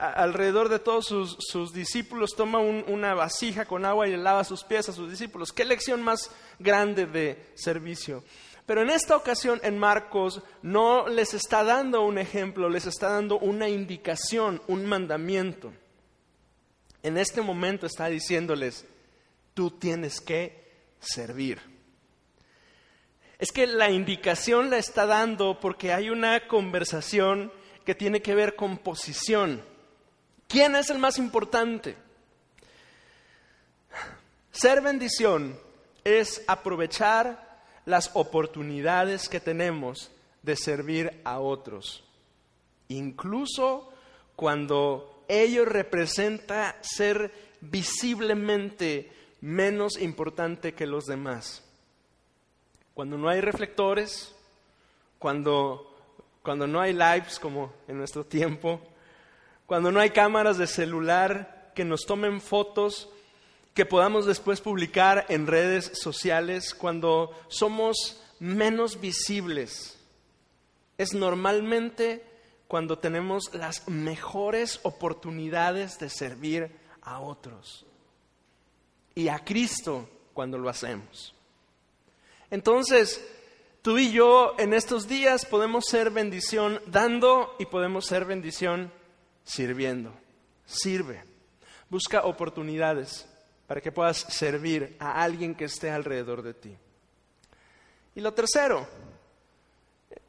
alrededor 0.00 0.68
de 0.68 0.78
todos 0.78 1.06
sus, 1.06 1.72
discípulos 1.72 2.30
toma 2.36 2.58
una 2.58 3.14
vasija 3.14 3.64
con 3.64 3.84
agua 3.84 4.08
y 4.08 4.12
le 4.12 4.18
lava 4.18 4.44
sus 4.44 4.64
pies 4.64 4.88
a 4.88 4.92
sus 4.92 5.10
discípulos. 5.10 5.52
¿Qué 5.52 5.64
lección 5.64 6.02
más 6.02 6.30
grande 6.58 7.06
de 7.06 7.52
servicio? 7.54 8.22
Pero 8.66 8.82
en 8.82 8.90
esta 8.90 9.16
ocasión 9.16 9.60
en 9.64 9.78
Marcos 9.78 10.42
no 10.62 11.08
les 11.08 11.34
está 11.34 11.64
dando 11.64 12.02
un 12.02 12.18
ejemplo, 12.18 12.68
les 12.68 12.86
está 12.86 13.10
dando 13.10 13.38
una 13.38 13.68
indicación, 13.68 14.62
un 14.68 14.86
mandamiento. 14.86 15.72
En 17.02 17.18
este 17.18 17.42
momento 17.42 17.86
está 17.86 18.06
diciéndoles, 18.06 18.86
tú 19.54 19.72
tienes 19.72 20.20
que 20.20 20.62
servir. 21.00 21.71
Es 23.42 23.50
que 23.50 23.66
la 23.66 23.90
indicación 23.90 24.70
la 24.70 24.78
está 24.78 25.04
dando 25.04 25.58
porque 25.58 25.92
hay 25.92 26.10
una 26.10 26.46
conversación 26.46 27.50
que 27.84 27.96
tiene 27.96 28.22
que 28.22 28.36
ver 28.36 28.54
con 28.54 28.78
posición. 28.78 29.64
¿Quién 30.46 30.76
es 30.76 30.90
el 30.90 31.00
más 31.00 31.18
importante? 31.18 31.96
Ser 34.52 34.80
bendición 34.80 35.58
es 36.04 36.44
aprovechar 36.46 37.64
las 37.84 38.12
oportunidades 38.14 39.28
que 39.28 39.40
tenemos 39.40 40.12
de 40.44 40.54
servir 40.54 41.20
a 41.24 41.40
otros, 41.40 42.04
incluso 42.86 43.92
cuando 44.36 45.24
ello 45.26 45.64
representa 45.64 46.78
ser 46.80 47.32
visiblemente 47.60 49.10
menos 49.40 50.00
importante 50.00 50.74
que 50.74 50.86
los 50.86 51.06
demás 51.06 51.64
cuando 52.94 53.16
no 53.18 53.28
hay 53.28 53.40
reflectores, 53.40 54.34
cuando, 55.18 55.96
cuando 56.42 56.66
no 56.66 56.80
hay 56.80 56.92
lives 56.92 57.38
como 57.38 57.72
en 57.88 57.98
nuestro 57.98 58.24
tiempo, 58.24 58.80
cuando 59.66 59.90
no 59.90 60.00
hay 60.00 60.10
cámaras 60.10 60.58
de 60.58 60.66
celular 60.66 61.72
que 61.74 61.84
nos 61.84 62.04
tomen 62.04 62.40
fotos 62.40 63.08
que 63.74 63.86
podamos 63.86 64.26
después 64.26 64.60
publicar 64.60 65.24
en 65.28 65.46
redes 65.46 65.92
sociales, 65.94 66.74
cuando 66.74 67.30
somos 67.48 68.20
menos 68.38 69.00
visibles. 69.00 69.98
Es 70.98 71.14
normalmente 71.14 72.24
cuando 72.68 72.98
tenemos 72.98 73.54
las 73.54 73.88
mejores 73.88 74.80
oportunidades 74.82 75.98
de 75.98 76.10
servir 76.10 76.70
a 77.00 77.20
otros. 77.20 77.86
Y 79.14 79.28
a 79.28 79.38
Cristo 79.38 80.08
cuando 80.34 80.58
lo 80.58 80.68
hacemos. 80.68 81.34
Entonces, 82.52 83.26
tú 83.80 83.96
y 83.96 84.12
yo 84.12 84.54
en 84.58 84.74
estos 84.74 85.08
días 85.08 85.46
podemos 85.46 85.86
ser 85.86 86.10
bendición 86.10 86.82
dando 86.86 87.56
y 87.58 87.64
podemos 87.64 88.04
ser 88.04 88.26
bendición 88.26 88.92
sirviendo. 89.42 90.12
Sirve. 90.66 91.24
Busca 91.88 92.24
oportunidades 92.24 93.26
para 93.66 93.80
que 93.80 93.90
puedas 93.90 94.18
servir 94.18 94.98
a 95.00 95.22
alguien 95.22 95.54
que 95.54 95.64
esté 95.64 95.90
alrededor 95.90 96.42
de 96.42 96.52
ti. 96.52 96.76
Y 98.14 98.20
lo 98.20 98.34
tercero, 98.34 98.86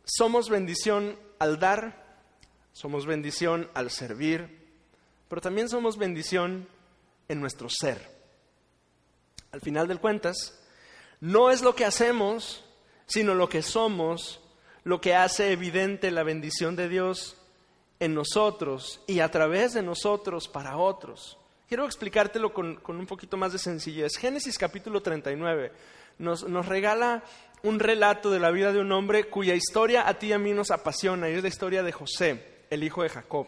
somos 0.05 0.47
bendición 0.47 1.19
al 1.39 1.59
dar, 1.59 2.23
somos 2.71 3.05
bendición 3.05 3.69
al 3.73 3.91
servir, 3.91 4.65
pero 5.27 5.41
también 5.41 5.67
somos 5.67 5.97
bendición 5.97 6.69
en 7.27 7.41
nuestro 7.41 7.67
ser. 7.69 8.09
Al 9.51 9.59
final 9.59 9.89
del 9.89 9.99
cuentas, 9.99 10.62
no 11.23 11.51
es 11.51 11.61
lo 11.61 11.73
que 11.73 11.85
hacemos, 11.85 12.65
sino 13.05 13.33
lo 13.33 13.47
que 13.47 13.61
somos, 13.61 14.41
lo 14.83 14.99
que 14.99 15.15
hace 15.15 15.53
evidente 15.53 16.11
la 16.11 16.23
bendición 16.23 16.75
de 16.75 16.89
Dios 16.89 17.37
en 18.01 18.13
nosotros 18.13 18.99
y 19.07 19.21
a 19.21 19.31
través 19.31 19.73
de 19.73 19.83
nosotros 19.83 20.49
para 20.49 20.75
otros. 20.75 21.37
Quiero 21.69 21.85
explicártelo 21.85 22.53
con, 22.53 22.81
un 22.85 23.05
poquito 23.05 23.37
más 23.37 23.53
de 23.53 23.59
sencillez. 23.59 24.17
Génesis 24.17 24.57
capítulo 24.57 25.01
39 25.01 25.71
nos, 26.17 26.43
nos 26.43 26.65
regala 26.65 27.23
un 27.61 27.79
relato 27.79 28.29
de 28.29 28.41
la 28.41 28.51
vida 28.51 28.73
de 28.73 28.81
un 28.81 28.91
hombre 28.91 29.29
cuya 29.29 29.55
historia 29.55 30.05
a 30.05 30.19
ti 30.19 30.27
y 30.27 30.33
a 30.33 30.37
mí 30.37 30.51
nos 30.51 30.71
apasiona, 30.71 31.29
y 31.29 31.35
es 31.35 31.41
la 31.41 31.47
historia 31.47 31.83
de 31.83 31.93
José, 31.93 32.65
el 32.69 32.83
hijo 32.83 33.01
de 33.01 33.07
Jacob. 33.07 33.47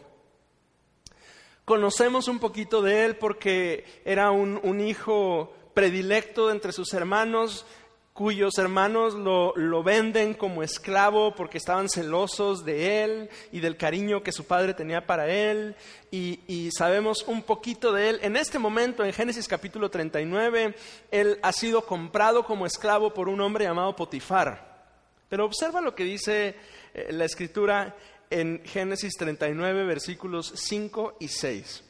Conocemos 1.66 2.26
un 2.28 2.38
poquito 2.38 2.80
de 2.80 3.04
él 3.04 3.16
porque 3.16 3.84
era 4.06 4.30
un, 4.30 4.58
un 4.62 4.80
hijo 4.80 5.52
predilecto 5.76 6.50
entre 6.50 6.72
sus 6.72 6.94
hermanos, 6.94 7.66
cuyos 8.14 8.56
hermanos 8.56 9.12
lo, 9.12 9.82
venden 9.82 10.32
como 10.32 10.62
esclavo 10.62 11.34
porque 11.34 11.58
estaban 11.58 11.90
celosos 11.90 12.64
de 12.64 13.04
él 13.04 13.30
y 13.52 13.60
del 13.60 13.76
cariño 13.76 14.22
que 14.22 14.32
su 14.32 14.46
padre 14.46 14.72
tenía 14.72 15.06
para 15.06 15.28
él. 15.28 15.76
Y, 16.10 16.40
y, 16.46 16.70
sabemos 16.70 17.24
un 17.24 17.42
poquito 17.42 17.92
de 17.92 18.08
él. 18.08 18.20
En 18.22 18.36
este 18.36 18.58
momento, 18.58 19.04
en 19.04 19.12
Génesis 19.12 19.46
capítulo 19.46 19.90
39, 19.90 20.74
él 21.10 21.38
ha 21.42 21.52
sido 21.52 21.84
comprado 21.84 22.46
como 22.46 22.64
esclavo 22.64 23.12
por 23.12 23.28
un 23.28 23.42
hombre 23.42 23.66
llamado 23.66 23.94
Potifar. 23.94 24.94
Pero 25.28 25.44
observa 25.44 25.82
lo 25.82 25.94
que 25.94 26.04
dice 26.04 26.54
eh, 26.94 27.08
la 27.10 27.26
escritura 27.26 27.94
en 28.30 28.62
Génesis 28.64 29.12
39, 29.18 29.84
versículos 29.84 30.54
5 30.56 31.18
y 31.20 31.28
6. 31.28 31.85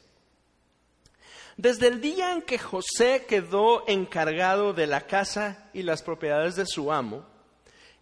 Desde 1.57 1.87
el 1.87 2.01
día 2.01 2.33
en 2.33 2.43
que 2.43 2.59
José 2.59 3.25
quedó 3.27 3.83
encargado 3.87 4.73
de 4.73 4.85
la 4.85 5.01
casa 5.07 5.69
y 5.73 5.81
las 5.81 6.03
propiedades 6.03 6.55
de 6.55 6.67
su 6.67 6.91
amo, 6.93 7.25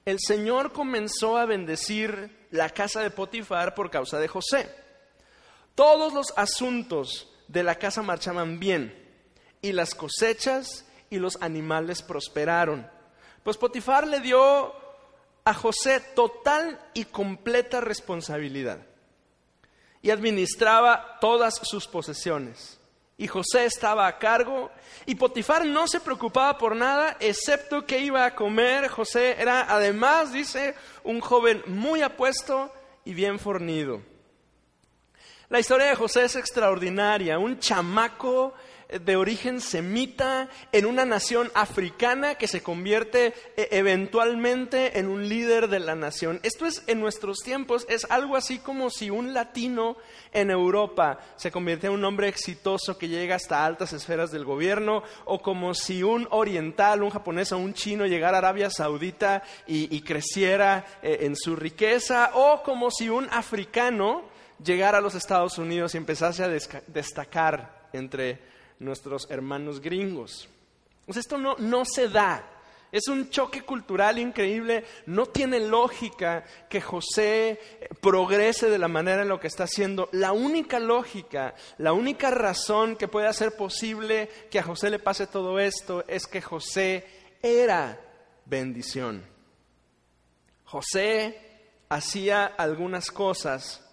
el 0.03 0.19
Señor 0.19 0.73
comenzó 0.73 1.37
a 1.37 1.45
bendecir 1.45 2.47
la 2.51 2.69
casa 2.69 2.99
de 2.99 3.11
Potifar 3.11 3.73
por 3.73 3.89
causa 3.89 4.19
de 4.19 4.27
José. 4.27 4.69
Todos 5.73 6.11
los 6.11 6.33
asuntos 6.35 7.31
de 7.47 7.63
la 7.63 7.75
casa 7.75 8.01
marchaban 8.01 8.59
bien 8.59 8.93
y 9.61 9.71
las 9.71 9.95
cosechas 9.95 10.85
y 11.09 11.17
los 11.17 11.41
animales 11.41 12.01
prosperaron. 12.01 12.85
Pues 13.41 13.55
Potifar 13.55 14.05
le 14.05 14.19
dio 14.19 14.73
a 15.45 15.53
José 15.53 16.01
total 16.13 16.77
y 16.93 17.05
completa 17.05 17.79
responsabilidad 17.79 18.79
y 20.01 20.11
administraba 20.11 21.19
todas 21.21 21.55
sus 21.63 21.87
posesiones. 21.87 22.79
Y 23.17 23.27
José 23.27 23.65
estaba 23.65 24.07
a 24.07 24.17
cargo 24.17 24.71
y 25.05 25.15
Potifar 25.15 25.65
no 25.65 25.87
se 25.87 26.01
preocupaba 26.01 26.57
por 26.57 26.75
nada 26.75 27.15
excepto 27.19 27.85
que 27.85 27.99
iba 27.99 28.25
a 28.25 28.35
comer. 28.35 28.89
José 28.89 29.35
era 29.39 29.73
además, 29.73 30.33
dice, 30.33 30.75
un 31.03 31.21
joven 31.21 31.63
muy 31.67 32.01
apuesto 32.01 32.73
y 33.05 33.13
bien 33.13 33.39
fornido. 33.39 34.01
La 35.47 35.59
historia 35.59 35.87
de 35.87 35.95
José 35.95 36.25
es 36.25 36.35
extraordinaria, 36.35 37.39
un 37.39 37.59
chamaco 37.59 38.53
de 38.89 39.15
origen 39.15 39.61
semita 39.61 40.49
en 40.71 40.85
una 40.85 41.05
nación 41.05 41.51
africana 41.55 42.35
que 42.35 42.47
se 42.47 42.61
convierte 42.61 43.33
eh, 43.57 43.67
eventualmente 43.71 44.99
en 44.99 45.07
un 45.07 45.27
líder 45.27 45.67
de 45.67 45.79
la 45.79 45.95
nación. 45.95 46.39
Esto 46.43 46.65
es 46.65 46.83
en 46.87 46.99
nuestros 46.99 47.39
tiempos, 47.39 47.85
es 47.89 48.05
algo 48.09 48.35
así 48.35 48.59
como 48.59 48.89
si 48.89 49.09
un 49.09 49.33
latino 49.33 49.97
en 50.31 50.51
Europa 50.51 51.19
se 51.35 51.51
convierte 51.51 51.87
en 51.87 51.93
un 51.93 52.05
hombre 52.05 52.27
exitoso 52.27 52.97
que 52.97 53.07
llega 53.07 53.35
hasta 53.35 53.65
altas 53.65 53.93
esferas 53.93 54.31
del 54.31 54.45
gobierno, 54.45 55.03
o 55.25 55.41
como 55.41 55.73
si 55.73 56.03
un 56.03 56.27
oriental, 56.31 57.03
un 57.03 57.09
japonés 57.09 57.51
o 57.51 57.57
un 57.57 57.73
chino 57.73 58.05
llegara 58.05 58.37
a 58.37 58.39
Arabia 58.39 58.69
Saudita 58.69 59.43
y, 59.67 60.01
creciera 60.01 60.85
eh, 61.01 61.19
en 61.21 61.35
su 61.35 61.55
riqueza, 61.55 62.31
o 62.33 62.61
como 62.63 62.91
si 62.91 63.09
un 63.09 63.27
africano 63.31 64.23
llegara 64.63 64.99
a 64.99 65.01
los 65.01 65.15
Estados 65.15 65.57
Unidos 65.57 65.95
y 65.95 65.97
empezase 65.97 66.43
a 66.43 66.49
destacar 66.87 67.87
entre 67.93 68.54
nuestros 68.79 69.27
hermanos 69.29 69.81
gringos. 69.81 70.47
Pues 71.05 71.17
esto 71.17 71.37
no, 71.37 71.55
no 71.57 71.85
se 71.85 72.07
da. 72.09 72.51
Es 72.91 73.07
un 73.07 73.29
choque 73.29 73.61
cultural 73.61 74.17
increíble. 74.19 74.85
No 75.05 75.25
tiene 75.25 75.59
lógica 75.59 76.45
que 76.69 76.79
José 76.79 77.59
progrese 78.01 78.69
de 78.69 78.77
la 78.77 78.87
manera 78.87 79.23
en 79.23 79.27
lo 79.27 79.39
que 79.39 79.47
está 79.47 79.65
haciendo. 79.65 80.07
La 80.13 80.31
única 80.31 80.79
lógica, 80.79 81.55
la 81.77 81.93
única 81.93 82.31
razón 82.31 82.95
que 82.95 83.07
puede 83.07 83.27
hacer 83.27 83.55
posible 83.55 84.29
que 84.49 84.59
a 84.59 84.63
José 84.63 84.89
le 84.89 84.99
pase 84.99 85.27
todo 85.27 85.59
esto 85.59 86.03
es 86.07 86.25
que 86.25 86.41
José 86.41 87.05
era 87.41 87.99
bendición. 88.45 89.25
José 90.63 91.41
hacía 91.89 92.45
algunas 92.45 93.11
cosas 93.11 93.84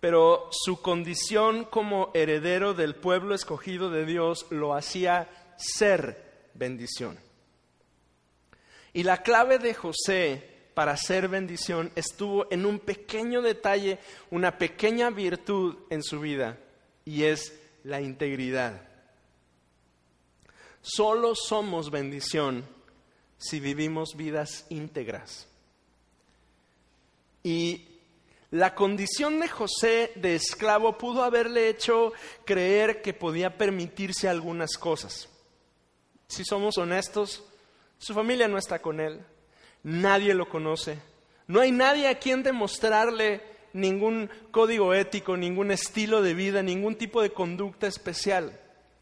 pero 0.00 0.48
su 0.50 0.80
condición 0.80 1.64
como 1.64 2.10
heredero 2.14 2.74
del 2.74 2.94
pueblo 2.94 3.34
escogido 3.34 3.90
de 3.90 4.06
Dios 4.06 4.46
lo 4.50 4.74
hacía 4.74 5.28
ser 5.56 6.48
bendición. 6.54 7.18
Y 8.92 9.02
la 9.02 9.22
clave 9.22 9.58
de 9.58 9.74
José 9.74 10.50
para 10.74 10.96
ser 10.96 11.28
bendición 11.28 11.92
estuvo 11.94 12.46
en 12.50 12.64
un 12.64 12.78
pequeño 12.78 13.42
detalle, 13.42 13.98
una 14.30 14.56
pequeña 14.56 15.10
virtud 15.10 15.76
en 15.90 16.02
su 16.02 16.20
vida, 16.20 16.58
y 17.04 17.24
es 17.24 17.54
la 17.84 18.00
integridad. 18.00 18.88
Solo 20.80 21.34
somos 21.34 21.90
bendición 21.90 22.64
si 23.36 23.60
vivimos 23.60 24.16
vidas 24.16 24.66
íntegras. 24.70 25.46
Y 27.42 27.89
la 28.50 28.74
condición 28.74 29.38
de 29.38 29.48
José 29.48 30.12
de 30.16 30.34
esclavo 30.34 30.98
pudo 30.98 31.22
haberle 31.22 31.68
hecho 31.68 32.12
creer 32.44 33.00
que 33.00 33.14
podía 33.14 33.56
permitirse 33.56 34.28
algunas 34.28 34.76
cosas. 34.76 35.28
Si 36.26 36.44
somos 36.44 36.76
honestos, 36.76 37.44
su 37.98 38.12
familia 38.12 38.48
no 38.48 38.58
está 38.58 38.80
con 38.80 38.98
él, 38.98 39.24
nadie 39.84 40.34
lo 40.34 40.48
conoce, 40.48 40.98
no 41.46 41.60
hay 41.60 41.70
nadie 41.70 42.08
a 42.08 42.18
quien 42.18 42.42
demostrarle 42.42 43.42
ningún 43.72 44.30
código 44.50 44.94
ético, 44.94 45.36
ningún 45.36 45.70
estilo 45.70 46.22
de 46.22 46.34
vida, 46.34 46.62
ningún 46.62 46.96
tipo 46.96 47.22
de 47.22 47.30
conducta 47.30 47.86
especial. 47.86 48.58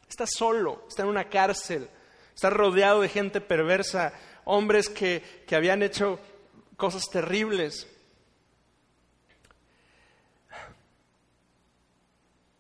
Está 0.09 0.27
solo, 0.27 0.85
está 0.89 1.03
en 1.03 1.09
una 1.09 1.29
cárcel, 1.29 1.89
está 2.35 2.51
rodeado 2.51 3.01
de 3.01 3.09
gente 3.09 3.41
perversa, 3.41 4.13
hombres 4.45 4.89
que, 4.89 5.23
que 5.47 5.57
habían 5.57 5.83
hecho 5.83 6.19
cosas 6.77 7.09
terribles. 7.11 7.87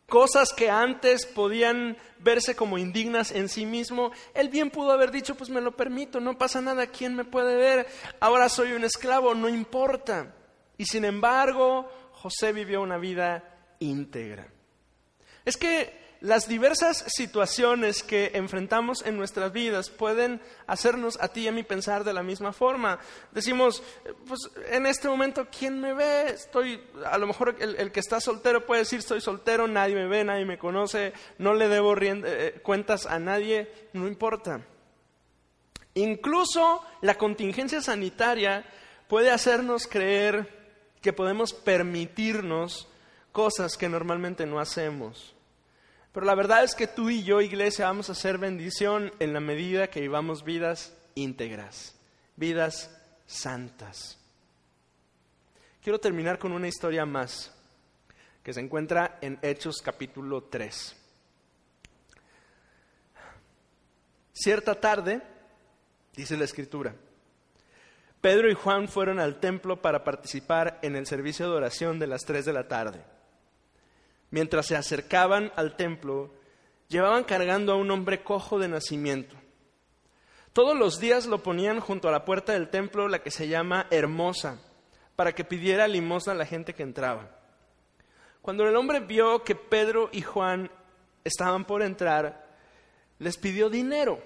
Cosas 0.08 0.52
que 0.54 0.70
antes 0.70 1.26
podían 1.26 1.96
verse 2.18 2.56
como 2.56 2.78
indignas 2.78 3.30
en 3.30 3.48
sí 3.48 3.66
mismo, 3.66 4.10
él 4.34 4.48
bien 4.48 4.70
pudo 4.70 4.90
haber 4.90 5.10
dicho, 5.10 5.34
pues 5.36 5.50
me 5.50 5.60
lo 5.60 5.76
permito, 5.76 6.18
no 6.18 6.38
pasa 6.38 6.60
nada, 6.60 6.86
¿quién 6.86 7.14
me 7.14 7.24
puede 7.24 7.56
ver? 7.56 7.86
Ahora 8.18 8.48
soy 8.48 8.72
un 8.72 8.84
esclavo, 8.84 9.34
no 9.34 9.48
importa. 9.48 10.34
Y 10.78 10.86
sin 10.86 11.04
embargo, 11.04 11.90
José 12.12 12.52
vivió 12.52 12.80
una 12.80 12.96
vida 12.96 13.76
íntegra. 13.80 14.48
Es 15.44 15.56
que 15.56 16.07
las 16.20 16.48
diversas 16.48 17.04
situaciones 17.06 18.02
que 18.02 18.32
enfrentamos 18.34 19.06
en 19.06 19.16
nuestras 19.16 19.52
vidas 19.52 19.88
pueden 19.88 20.40
hacernos 20.66 21.16
a 21.20 21.28
ti 21.28 21.42
y 21.42 21.48
a 21.48 21.52
mí 21.52 21.62
pensar 21.62 22.02
de 22.02 22.12
la 22.12 22.24
misma 22.24 22.52
forma. 22.52 22.98
Decimos, 23.30 23.82
pues 24.26 24.40
en 24.70 24.86
este 24.86 25.08
momento, 25.08 25.46
¿quién 25.56 25.80
me 25.80 25.94
ve? 25.94 26.30
Estoy, 26.30 26.82
a 27.06 27.18
lo 27.18 27.28
mejor 27.28 27.54
el, 27.60 27.92
que 27.92 28.00
está 28.00 28.20
soltero 28.20 28.66
puede 28.66 28.80
decir, 28.80 28.98
estoy 28.98 29.20
soltero, 29.20 29.68
nadie 29.68 29.94
me 29.94 30.08
ve, 30.08 30.24
nadie 30.24 30.44
me 30.44 30.58
conoce, 30.58 31.12
no 31.38 31.54
le 31.54 31.68
debo 31.68 31.94
eh, 31.96 32.60
cuentas 32.64 33.06
a 33.06 33.20
nadie, 33.20 33.70
no 33.92 34.08
importa. 34.08 34.60
Incluso 35.94 36.82
la 37.00 37.16
contingencia 37.16 37.80
sanitaria 37.80 38.64
puede 39.06 39.30
hacernos 39.30 39.86
creer 39.86 40.58
que 41.00 41.12
podemos 41.12 41.52
permitirnos 41.52 42.88
cosas 43.30 43.76
que 43.76 43.88
normalmente 43.88 44.46
no 44.46 44.58
hacemos. 44.58 45.37
Pero 46.18 46.26
la 46.26 46.34
verdad 46.34 46.64
es 46.64 46.74
que 46.74 46.88
tú 46.88 47.10
y 47.10 47.22
yo, 47.22 47.40
iglesia, 47.40 47.86
vamos 47.86 48.08
a 48.08 48.12
hacer 48.12 48.38
bendición 48.38 49.12
en 49.20 49.32
la 49.32 49.38
medida 49.38 49.86
que 49.86 50.00
vivamos 50.00 50.42
vidas 50.42 50.92
íntegras, 51.14 51.94
vidas 52.34 52.90
santas. 53.28 54.18
Quiero 55.80 56.00
terminar 56.00 56.40
con 56.40 56.50
una 56.50 56.66
historia 56.66 57.06
más 57.06 57.54
que 58.42 58.52
se 58.52 58.58
encuentra 58.58 59.20
en 59.20 59.38
Hechos 59.42 59.76
capítulo 59.80 60.42
3. 60.42 60.96
Cierta 64.32 64.74
tarde, 64.74 65.22
dice 66.16 66.36
la 66.36 66.46
escritura, 66.46 66.96
Pedro 68.20 68.50
y 68.50 68.54
Juan 68.54 68.88
fueron 68.88 69.20
al 69.20 69.38
templo 69.38 69.80
para 69.80 70.02
participar 70.02 70.80
en 70.82 70.96
el 70.96 71.06
servicio 71.06 71.48
de 71.48 71.56
oración 71.56 72.00
de 72.00 72.08
las 72.08 72.24
3 72.24 72.44
de 72.44 72.52
la 72.52 72.66
tarde. 72.66 73.17
Mientras 74.30 74.66
se 74.66 74.76
acercaban 74.76 75.52
al 75.56 75.76
templo, 75.76 76.30
llevaban 76.88 77.24
cargando 77.24 77.72
a 77.72 77.76
un 77.76 77.90
hombre 77.90 78.22
cojo 78.22 78.58
de 78.58 78.68
nacimiento. 78.68 79.36
Todos 80.52 80.76
los 80.76 80.98
días 80.98 81.26
lo 81.26 81.42
ponían 81.42 81.80
junto 81.80 82.08
a 82.08 82.12
la 82.12 82.24
puerta 82.24 82.52
del 82.52 82.68
templo, 82.68 83.08
la 83.08 83.22
que 83.22 83.30
se 83.30 83.48
llama 83.48 83.86
Hermosa, 83.90 84.60
para 85.16 85.34
que 85.34 85.44
pidiera 85.44 85.88
limosna 85.88 86.32
a 86.32 86.36
la 86.36 86.46
gente 86.46 86.74
que 86.74 86.82
entraba. 86.82 87.30
Cuando 88.42 88.66
el 88.66 88.76
hombre 88.76 89.00
vio 89.00 89.44
que 89.44 89.54
Pedro 89.54 90.08
y 90.12 90.22
Juan 90.22 90.70
estaban 91.24 91.64
por 91.64 91.82
entrar, 91.82 92.48
les 93.18 93.36
pidió 93.36 93.70
dinero. 93.70 94.22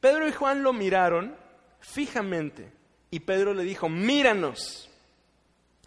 Pedro 0.00 0.28
y 0.28 0.32
Juan 0.32 0.62
lo 0.62 0.72
miraron 0.72 1.34
fijamente 1.80 2.72
y 3.10 3.20
Pedro 3.20 3.54
le 3.54 3.64
dijo, 3.64 3.88
míranos. 3.88 4.90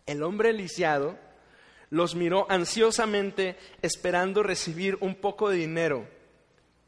El 0.05 0.23
hombre 0.23 0.53
lisiado 0.53 1.19
los 1.89 2.15
miró 2.15 2.45
ansiosamente 2.49 3.55
esperando 3.81 4.43
recibir 4.43 4.97
un 5.01 5.15
poco 5.15 5.49
de 5.49 5.57
dinero. 5.57 6.07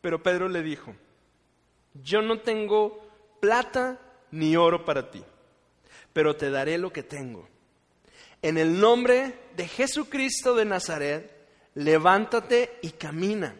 Pero 0.01 0.23
Pedro 0.23 0.47
le 0.49 0.61
dijo, 0.61 0.95
yo 2.03 2.21
no 2.21 2.39
tengo 2.39 3.07
plata 3.39 3.99
ni 4.31 4.55
oro 4.55 4.85
para 4.85 5.11
ti, 5.11 5.23
pero 6.13 6.35
te 6.35 6.49
daré 6.49 6.77
lo 6.77 6.91
que 6.91 7.03
tengo. 7.03 7.47
En 8.41 8.57
el 8.57 8.79
nombre 8.79 9.33
de 9.55 9.67
Jesucristo 9.67 10.55
de 10.55 10.65
Nazaret, 10.65 11.35
levántate 11.75 12.79
y 12.81 12.91
camina. 12.91 13.55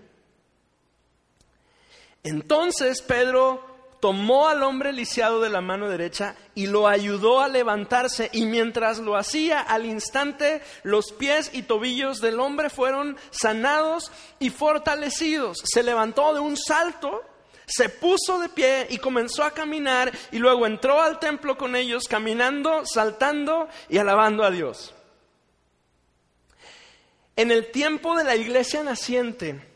Entonces 2.24 3.02
Pedro 3.02 3.69
tomó 4.00 4.48
al 4.48 4.64
hombre 4.64 4.94
lisiado 4.94 5.42
de 5.42 5.50
la 5.50 5.62
mano 5.62 5.90
derecha 5.90 6.36
y 6.56 6.68
lo 6.68 6.88
ayudó 6.88 7.42
a 7.42 7.48
levantarse 7.48 8.30
y 8.34 8.46
mientras 8.46 9.00
lo 9.00 9.18
hacía 9.18 9.60
al 9.60 9.86
instante 9.86 10.62
los 10.84 11.12
pies 11.12 11.52
y 11.54 11.64
tobillos 11.64 12.22
del 12.22 12.40
hombre 12.40 12.70
fueron 12.70 13.18
sanados 13.32 14.12
y 14.40 14.50
fortalecidos. 14.50 15.60
Se 15.64 15.84
levantó 15.84 16.34
de 16.34 16.40
un 16.40 16.58
salto, 16.58 17.24
se 17.66 17.90
puso 17.90 18.40
de 18.40 18.50
pie 18.50 18.88
y 18.90 18.98
comenzó 18.98 19.44
a 19.44 19.52
caminar 19.52 20.12
y 20.32 20.40
luego 20.40 20.66
entró 20.66 21.02
al 21.02 21.20
templo 21.20 21.58
con 21.58 21.76
ellos 21.76 22.06
caminando, 22.10 22.86
saltando 22.86 23.68
y 23.90 23.98
alabando 23.98 24.44
a 24.44 24.52
Dios. 24.52 24.94
En 27.36 27.52
el 27.52 27.72
tiempo 27.72 28.18
de 28.18 28.26
la 28.26 28.36
iglesia 28.36 28.84
naciente, 28.84 29.69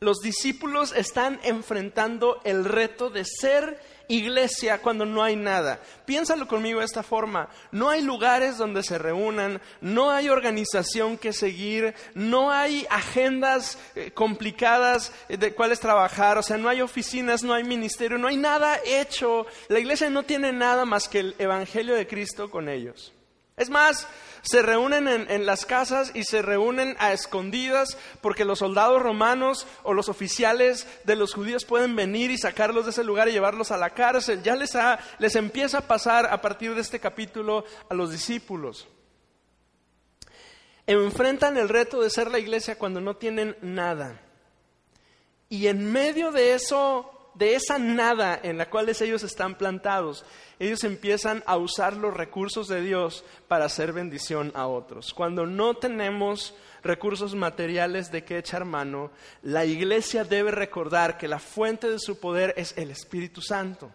los 0.00 0.20
discípulos 0.20 0.92
están 0.94 1.40
enfrentando 1.42 2.40
el 2.44 2.64
reto 2.64 3.08
de 3.08 3.24
ser 3.24 3.80
iglesia 4.08 4.78
cuando 4.82 5.04
no 5.04 5.22
hay 5.22 5.36
nada. 5.36 5.80
Piénsalo 6.04 6.46
conmigo 6.46 6.80
de 6.80 6.84
esta 6.84 7.02
forma. 7.02 7.48
No 7.72 7.88
hay 7.88 8.02
lugares 8.02 8.58
donde 8.58 8.82
se 8.82 8.98
reúnan, 8.98 9.60
no 9.80 10.10
hay 10.10 10.28
organización 10.28 11.16
que 11.16 11.32
seguir, 11.32 11.94
no 12.14 12.50
hay 12.50 12.86
agendas 12.90 13.78
eh, 13.94 14.10
complicadas 14.12 15.12
eh, 15.28 15.36
de 15.36 15.54
cuáles 15.54 15.80
trabajar, 15.80 16.38
o 16.38 16.42
sea, 16.42 16.58
no 16.58 16.68
hay 16.68 16.82
oficinas, 16.82 17.42
no 17.42 17.54
hay 17.54 17.64
ministerio, 17.64 18.18
no 18.18 18.28
hay 18.28 18.36
nada 18.36 18.78
hecho. 18.84 19.46
La 19.68 19.78
iglesia 19.78 20.10
no 20.10 20.24
tiene 20.24 20.52
nada 20.52 20.84
más 20.84 21.08
que 21.08 21.20
el 21.20 21.34
Evangelio 21.38 21.94
de 21.94 22.06
Cristo 22.06 22.50
con 22.50 22.68
ellos. 22.68 23.15
Es 23.56 23.70
más, 23.70 24.06
se 24.42 24.60
reúnen 24.60 25.08
en, 25.08 25.46
las 25.46 25.64
casas 25.64 26.12
y 26.12 26.24
se 26.24 26.42
reúnen 26.42 26.94
a 26.98 27.14
escondidas 27.14 27.96
porque 28.20 28.44
los 28.44 28.58
soldados 28.58 29.02
romanos 29.02 29.66
o 29.82 29.94
los 29.94 30.10
oficiales 30.10 30.86
de 31.04 31.16
los 31.16 31.32
judíos 31.32 31.64
pueden 31.64 31.96
venir 31.96 32.30
y 32.30 32.36
sacarlos 32.36 32.84
de 32.84 32.90
ese 32.90 33.02
lugar 33.02 33.28
y 33.28 33.32
llevarlos 33.32 33.70
a 33.70 33.78
la 33.78 33.90
cárcel. 33.90 34.42
Ya 34.42 34.56
les, 34.56 34.76
les 35.18 35.36
empieza 35.36 35.78
a 35.78 35.86
pasar 35.88 36.26
a 36.26 36.42
partir 36.42 36.74
de 36.74 36.82
este 36.82 37.00
capítulo 37.00 37.64
a 37.88 37.94
los 37.94 38.10
discípulos. 38.12 38.86
Enfrentan 40.86 41.56
el 41.56 41.70
reto 41.70 42.02
de 42.02 42.10
ser 42.10 42.30
la 42.30 42.38
iglesia 42.38 42.78
cuando 42.78 43.00
no 43.00 43.16
tienen 43.16 43.56
nada. 43.62 44.20
Y 45.48 45.68
en 45.68 45.90
medio 45.90 46.30
de 46.30 46.52
eso 46.52 47.15
de 47.36 47.54
esa 47.54 47.78
nada 47.78 48.38
en 48.42 48.56
la 48.58 48.70
cual 48.70 48.88
ellos 48.88 49.22
están 49.22 49.56
plantados, 49.56 50.24
ellos 50.58 50.84
empiezan 50.84 51.42
a 51.46 51.56
usar 51.56 51.96
los 51.96 52.14
recursos 52.14 52.66
de 52.68 52.80
Dios 52.80 53.24
para 53.46 53.66
hacer 53.66 53.92
bendición 53.92 54.52
a 54.54 54.66
otros. 54.66 55.12
Cuando 55.12 55.46
no 55.46 55.74
tenemos 55.74 56.54
recursos 56.82 57.34
materiales 57.34 58.10
de 58.10 58.24
que 58.24 58.38
echar 58.38 58.64
mano, 58.64 59.10
la 59.42 59.64
iglesia 59.66 60.24
debe 60.24 60.50
recordar 60.50 61.18
que 61.18 61.28
la 61.28 61.38
fuente 61.38 61.90
de 61.90 61.98
su 61.98 62.18
poder 62.18 62.54
es 62.56 62.76
el 62.78 62.90
Espíritu 62.90 63.42
Santo. 63.42 63.92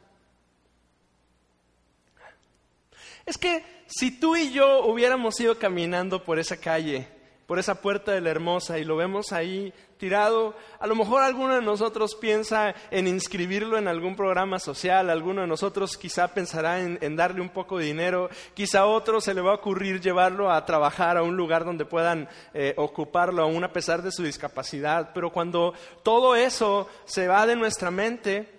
Es 3.25 3.37
que 3.37 3.63
si 3.87 4.19
tú 4.19 4.35
y 4.35 4.51
yo 4.51 4.85
hubiéramos 4.85 5.39
ido 5.39 5.57
caminando 5.57 6.23
por 6.23 6.37
esa 6.37 6.57
calle, 6.57 7.07
por 7.47 7.59
esa 7.59 7.81
puerta 7.81 8.11
de 8.11 8.21
la 8.21 8.29
hermosa 8.29 8.79
y 8.79 8.83
lo 8.83 8.95
vemos 8.95 9.31
ahí 9.31 9.73
tirado. 10.01 10.55
A 10.79 10.87
lo 10.87 10.95
mejor 10.95 11.21
alguno 11.21 11.53
de 11.53 11.61
nosotros 11.61 12.15
piensa 12.15 12.73
en 12.89 13.07
inscribirlo 13.07 13.77
en 13.77 13.87
algún 13.87 14.15
programa 14.15 14.57
social, 14.57 15.11
alguno 15.11 15.41
de 15.41 15.47
nosotros 15.47 15.95
quizá 15.95 16.33
pensará 16.33 16.79
en, 16.81 17.15
darle 17.15 17.39
un 17.39 17.49
poco 17.49 17.77
de 17.77 17.85
dinero, 17.85 18.27
quizá 18.55 18.87
otro 18.87 19.21
se 19.21 19.35
le 19.35 19.41
va 19.41 19.51
a 19.51 19.55
ocurrir 19.57 20.01
llevarlo 20.01 20.51
a 20.51 20.65
trabajar 20.65 21.17
a 21.17 21.21
un 21.21 21.37
lugar 21.37 21.65
donde 21.65 21.85
puedan 21.85 22.27
eh, 22.55 22.73
ocuparlo 22.77 23.43
aún 23.43 23.63
a 23.63 23.71
pesar 23.71 24.01
de 24.01 24.11
su 24.11 24.23
discapacidad. 24.23 25.11
Pero 25.13 25.31
cuando 25.31 25.75
todo 26.01 26.35
eso 26.35 26.89
se 27.05 27.27
va 27.27 27.45
de 27.45 27.55
nuestra 27.55 27.91
mente, 27.91 28.49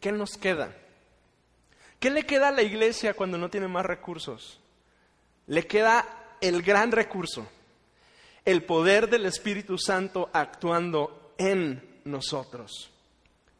¿qué 0.00 0.12
nos 0.12 0.38
queda? 0.38 0.74
¿Qué 2.00 2.08
le 2.08 2.24
queda 2.24 2.48
a 2.48 2.52
la 2.52 2.62
iglesia 2.62 3.12
cuando 3.12 3.36
no 3.36 3.50
tiene 3.50 3.68
más 3.68 3.84
recursos? 3.84 4.60
Le 5.46 5.66
queda 5.66 6.06
el 6.40 6.62
gran 6.62 6.90
recurso, 6.90 7.46
el 8.46 8.62
poder 8.62 9.10
del 9.10 9.26
Espíritu 9.26 9.76
Santo 9.76 10.30
actuando 10.32 11.34
en 11.36 12.00
nosotros. 12.04 12.92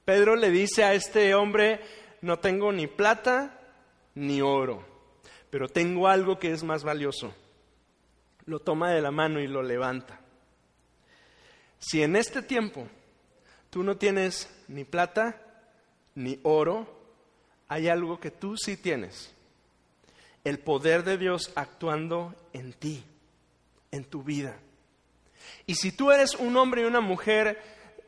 Pedro 0.05 0.37
le 0.37 0.51
dice 0.51 0.85
a 0.85 0.95
este 0.95 1.35
hombre, 1.35 1.81
no 2.23 2.39
tengo 2.39 2.73
ni 2.73 2.87
plata 2.87 3.61
ni 4.15 4.41
oro, 4.41 4.87
pero 5.51 5.69
tengo 5.69 6.07
algo 6.07 6.39
que 6.39 6.53
es 6.53 6.63
más 6.63 6.85
valioso. 6.85 7.35
Lo 8.47 8.61
toma 8.61 8.93
de 8.93 9.03
la 9.03 9.11
mano 9.11 9.41
y 9.41 9.49
lo 9.49 9.61
levanta. 9.61 10.21
Si 11.81 12.01
en 12.03 12.15
este 12.15 12.41
tiempo 12.41 12.87
tú 13.71 13.83
no 13.83 13.97
tienes 13.97 14.49
ni 14.69 14.85
plata 14.85 15.43
ni 16.15 16.39
oro, 16.45 16.87
hay 17.67 17.89
algo 17.89 18.21
que 18.21 18.31
tú 18.31 18.57
sí 18.57 18.77
tienes. 18.77 19.35
El 20.45 20.61
poder 20.61 21.03
de 21.03 21.19
Dios 21.19 21.51
actuando 21.57 22.37
en 22.53 22.73
ti, 22.73 23.03
en 23.91 24.05
tu 24.05 24.23
vida. 24.23 24.61
Y 25.67 25.75
si 25.75 25.93
tú 25.93 26.11
eres 26.11 26.35
un 26.35 26.57
hombre 26.57 26.83
y 26.83 26.85
una 26.85 27.01
mujer 27.01 27.61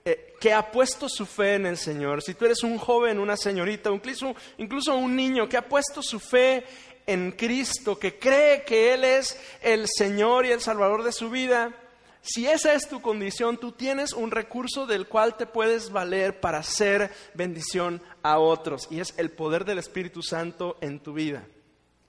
eh, 0.05 0.35
que 0.41 0.53
ha 0.53 0.71
puesto 0.71 1.09
su 1.09 1.27
fe 1.27 1.55
en 1.55 1.67
el 1.67 1.77
Señor, 1.77 2.23
si 2.23 2.35
tú 2.35 2.45
eres 2.45 2.63
un 2.63 2.79
joven, 2.79 3.19
una 3.19 3.37
señorita, 3.37 3.91
incluso, 3.91 4.35
incluso 4.59 4.95
un 4.97 5.17
niño 5.17 5.49
que 5.49 5.57
ha 5.57 5.69
puesto 5.69 6.03
su 6.03 6.21
fe 6.21 6.65
en 7.07 7.33
Cristo, 7.33 7.99
que 7.99 8.19
cree 8.19 8.65
que 8.65 8.93
Él 8.95 9.05
es 9.05 9.41
el 9.63 9.87
Señor 9.89 10.47
y 10.47 10.53
el 10.53 10.61
Salvador 10.61 11.03
de 11.03 11.13
su 11.13 11.31
vida, 11.31 11.75
si 12.21 12.47
esa 12.47 12.75
es 12.75 12.89
tu 12.89 13.01
condición, 13.01 13.57
tú 13.57 13.73
tienes 13.73 14.13
un 14.13 14.31
recurso 14.31 14.87
del 14.87 15.09
cual 15.09 15.37
te 15.37 15.47
puedes 15.47 15.91
valer 15.91 16.41
para 16.41 16.59
hacer 16.59 17.11
bendición 17.33 18.03
a 18.23 18.39
otros, 18.39 18.89
y 18.91 19.01
es 19.01 19.15
el 19.17 19.31
poder 19.31 19.65
del 19.65 19.79
Espíritu 19.79 20.23
Santo 20.23 20.77
en 20.81 21.01
tu 21.01 21.15
vida. 21.15 21.47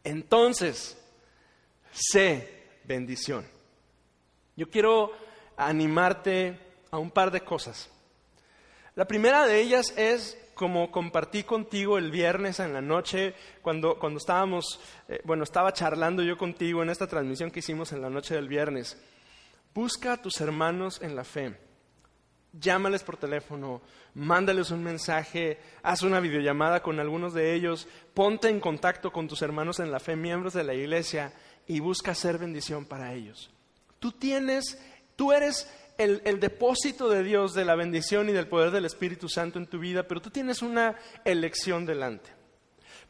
Entonces, 0.03 0.97
sé 1.91 2.65
bendición. 2.83 3.45
Yo 4.60 4.69
quiero 4.69 5.13
animarte 5.56 6.60
a 6.91 6.98
un 6.98 7.12
par 7.12 7.32
de 7.32 7.39
cosas. 7.39 7.89
La 8.93 9.08
primera 9.08 9.48
de 9.48 9.62
ellas 9.62 9.93
es 9.95 10.38
como 10.54 10.91
compartí 10.91 11.43
contigo 11.43 11.98
el 11.98 12.12
viernes 12.12 12.60
en 12.60 12.74
la 12.74 12.82
noche, 12.82 13.36
cuando, 13.62 13.98
cuando 13.98 14.17
estábamos, 14.17 14.82
eh, 15.08 15.22
bueno, 15.24 15.45
estaba 15.45 15.72
charlando 15.72 16.24
yo 16.24 16.38
contigo 16.38 16.84
en 16.84 16.89
esta 16.89 17.08
transmisión 17.08 17.52
que 17.52 17.60
hicimos 17.60 17.93
en 17.93 18.02
la 18.02 18.10
noche 18.10 18.36
del 18.36 18.50
viernes. 18.50 19.02
Busca 19.74 20.12
a 20.12 20.22
tus 20.22 20.41
hermanos 20.41 21.02
en 21.02 21.15
la 21.15 21.24
fe. 21.24 21.56
Llámales 22.52 23.04
por 23.04 23.15
teléfono, 23.15 23.82
mándales 24.13 24.72
un 24.72 24.84
mensaje, 24.84 25.58
haz 25.84 26.02
una 26.02 26.19
videollamada 26.19 26.84
con 26.84 27.00
algunos 27.00 27.34
de 27.34 27.54
ellos, 27.54 27.88
ponte 28.13 28.50
en 28.50 28.60
contacto 28.60 29.13
con 29.13 29.30
tus 29.30 29.41
hermanos 29.41 29.80
en 29.80 29.89
la 29.89 30.02
fe, 30.02 30.17
miembros 30.17 30.52
de 30.52 30.65
la 30.65 30.74
iglesia, 30.74 31.32
y 31.65 31.80
busca 31.80 32.12
hacer 32.12 32.38
bendición 32.38 32.84
para 32.84 33.13
ellos. 33.13 33.54
Tú 33.99 34.12
tienes, 34.12 34.79
tú 35.15 35.31
eres 35.31 35.69
el, 35.97 36.39
depósito 36.39 37.09
de 37.09 37.23
Dios, 37.23 37.53
de 37.53 37.65
la 37.65 37.75
bendición 37.75 38.29
y 38.29 38.33
del 38.33 38.47
poder 38.47 38.71
del 38.71 38.85
Espíritu 38.85 39.27
Santo 39.27 39.59
en 39.59 39.67
tu 39.67 39.79
vida, 39.79 40.07
pero 40.07 40.21
tú 40.21 40.29
tienes 40.29 40.62
una 40.62 40.95
elección 41.25 41.85
delante. 41.85 42.31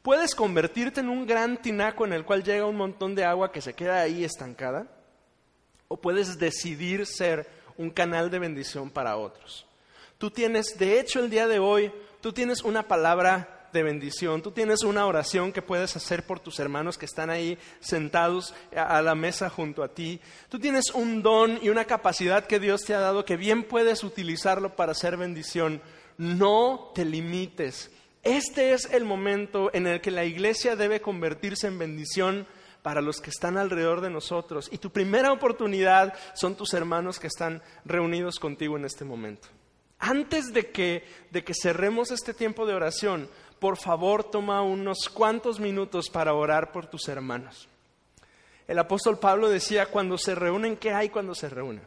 Puedes 0.01 0.33
convertirte 0.33 1.01
en 1.01 1.09
un 1.09 1.27
gran 1.27 1.61
tinaco 1.61 2.05
en 2.05 2.13
el 2.13 2.25
cual 2.25 2.43
llega 2.43 2.65
un 2.65 2.77
montón 2.77 3.13
de 3.13 3.25
agua 3.25 3.51
que 3.51 3.61
se 3.61 3.73
queda 3.73 4.01
ahí 4.01 4.23
estancada, 4.23 4.87
o 5.87 5.97
puedes 5.97 6.39
decidir 6.39 7.05
ser 7.05 7.47
un 7.77 7.91
canal 7.91 8.31
de 8.31 8.39
bendición 8.39 8.89
para 8.89 9.17
otros. 9.17 9.67
Tú 10.17 10.31
tienes, 10.31 10.77
de 10.77 10.99
hecho, 10.99 11.19
el 11.19 11.29
día 11.29 11.47
de 11.47 11.59
hoy, 11.59 11.91
tú 12.21 12.33
tienes 12.33 12.63
una 12.63 12.87
palabra 12.87 13.58
de 13.71 13.83
bendición. 13.83 14.41
Tú 14.41 14.51
tienes 14.51 14.83
una 14.83 15.05
oración 15.05 15.51
que 15.51 15.61
puedes 15.61 15.95
hacer 15.95 16.25
por 16.25 16.39
tus 16.39 16.59
hermanos 16.59 16.97
que 16.97 17.05
están 17.05 17.29
ahí 17.29 17.57
sentados 17.79 18.53
a 18.75 19.01
la 19.01 19.15
mesa 19.15 19.49
junto 19.49 19.83
a 19.83 19.89
ti. 19.89 20.19
Tú 20.49 20.59
tienes 20.59 20.91
un 20.91 21.21
don 21.21 21.59
y 21.61 21.69
una 21.69 21.85
capacidad 21.85 22.45
que 22.45 22.59
Dios 22.59 22.81
te 22.81 22.95
ha 22.95 22.99
dado 22.99 23.25
que 23.25 23.37
bien 23.37 23.63
puedes 23.63 24.03
utilizarlo 24.03 24.75
para 24.75 24.93
hacer 24.93 25.17
bendición. 25.17 25.81
No 26.17 26.91
te 26.93 27.05
limites. 27.05 27.91
Este 28.23 28.73
es 28.73 28.85
el 28.91 29.05
momento 29.05 29.69
en 29.73 29.87
el 29.87 30.01
que 30.01 30.11
la 30.11 30.25
iglesia 30.25 30.75
debe 30.75 31.01
convertirse 31.01 31.67
en 31.67 31.79
bendición 31.79 32.47
para 32.81 33.01
los 33.01 33.21
que 33.21 33.29
están 33.29 33.57
alrededor 33.57 34.01
de 34.01 34.09
nosotros. 34.09 34.69
Y 34.71 34.77
tu 34.77 34.91
primera 34.91 35.31
oportunidad 35.31 36.13
son 36.33 36.55
tus 36.55 36.73
hermanos 36.73 37.19
que 37.19 37.27
están 37.27 37.61
reunidos 37.85 38.39
contigo 38.39 38.77
en 38.77 38.85
este 38.85 39.05
momento. 39.05 39.47
Antes 39.99 40.53
de 40.53 40.71
que, 40.71 41.03
de 41.31 41.43
que 41.43 41.53
cerremos 41.53 42.11
este 42.11 42.33
tiempo 42.33 42.65
de 42.65 42.73
oración, 42.73 43.29
por 43.59 43.77
favor 43.77 44.23
toma 44.23 44.61
unos 44.61 45.09
cuantos 45.09 45.59
minutos 45.59 46.09
para 46.09 46.33
orar 46.33 46.71
por 46.71 46.87
tus 46.87 47.07
hermanos. 47.07 47.67
El 48.67 48.79
apóstol 48.79 49.17
Pablo 49.17 49.49
decía, 49.49 49.87
cuando 49.87 50.17
se 50.17 50.35
reúnen, 50.35 50.77
¿qué 50.77 50.91
hay 50.91 51.09
cuando 51.09 51.33
se 51.33 51.49
reúnen? 51.49 51.83